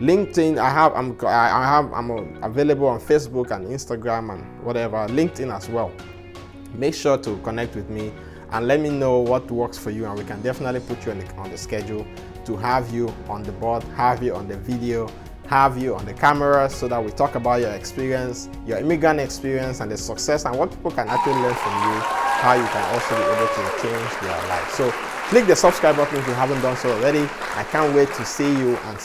LinkedIn, 0.00 0.58
I 0.58 0.70
have 0.70 0.94
I'm 0.94 1.16
I 1.26 1.64
have 1.66 1.92
I'm 1.92 2.10
available 2.42 2.86
on 2.86 3.00
Facebook 3.00 3.50
and 3.50 3.66
Instagram 3.66 4.32
and 4.32 4.64
whatever. 4.64 4.96
LinkedIn 5.08 5.54
as 5.54 5.68
well. 5.68 5.92
Make 6.74 6.94
sure 6.94 7.18
to 7.18 7.36
connect 7.38 7.74
with 7.74 7.90
me 7.90 8.12
and 8.52 8.66
let 8.66 8.80
me 8.80 8.90
know 8.90 9.18
what 9.18 9.50
works 9.50 9.78
for 9.78 9.90
you 9.90 10.06
and 10.06 10.18
we 10.18 10.24
can 10.24 10.40
definitely 10.42 10.80
put 10.80 11.04
you 11.04 11.12
on 11.12 11.18
the, 11.18 11.34
on 11.36 11.50
the 11.50 11.58
schedule 11.58 12.06
to 12.44 12.56
have 12.56 12.90
you 12.92 13.12
on 13.28 13.42
the 13.42 13.52
board, 13.52 13.82
have 13.94 14.22
you 14.22 14.34
on 14.34 14.48
the 14.48 14.56
video, 14.56 15.08
have 15.46 15.76
you 15.76 15.94
on 15.94 16.04
the 16.04 16.14
camera 16.14 16.70
so 16.70 16.88
that 16.88 17.04
we 17.04 17.10
talk 17.10 17.34
about 17.34 17.60
your 17.60 17.72
experience, 17.72 18.48
your 18.66 18.78
immigrant 18.78 19.20
experience 19.20 19.80
and 19.80 19.90
the 19.90 19.96
success 19.96 20.44
and 20.44 20.56
what 20.56 20.70
people 20.70 20.90
can 20.90 21.08
actually 21.08 21.34
learn 21.34 21.54
from 21.54 21.72
you, 21.72 22.00
how 22.40 22.54
you 22.54 22.66
can 22.68 22.94
also 22.94 23.16
be 23.16 23.22
able 23.22 23.48
to 23.48 23.82
change 23.82 24.20
their 24.22 24.48
life. 24.48 24.70
So 24.70 24.90
click 25.30 25.46
the 25.46 25.54
subscribe 25.54 25.94
button 25.94 26.18
if 26.18 26.26
you 26.26 26.34
haven't 26.34 26.60
done 26.60 26.76
so 26.76 26.90
already. 26.90 27.22
I 27.54 27.62
can't 27.70 27.94
wait 27.94 28.12
to 28.14 28.24
see 28.24 28.50
you 28.50 28.76
and 28.76 28.98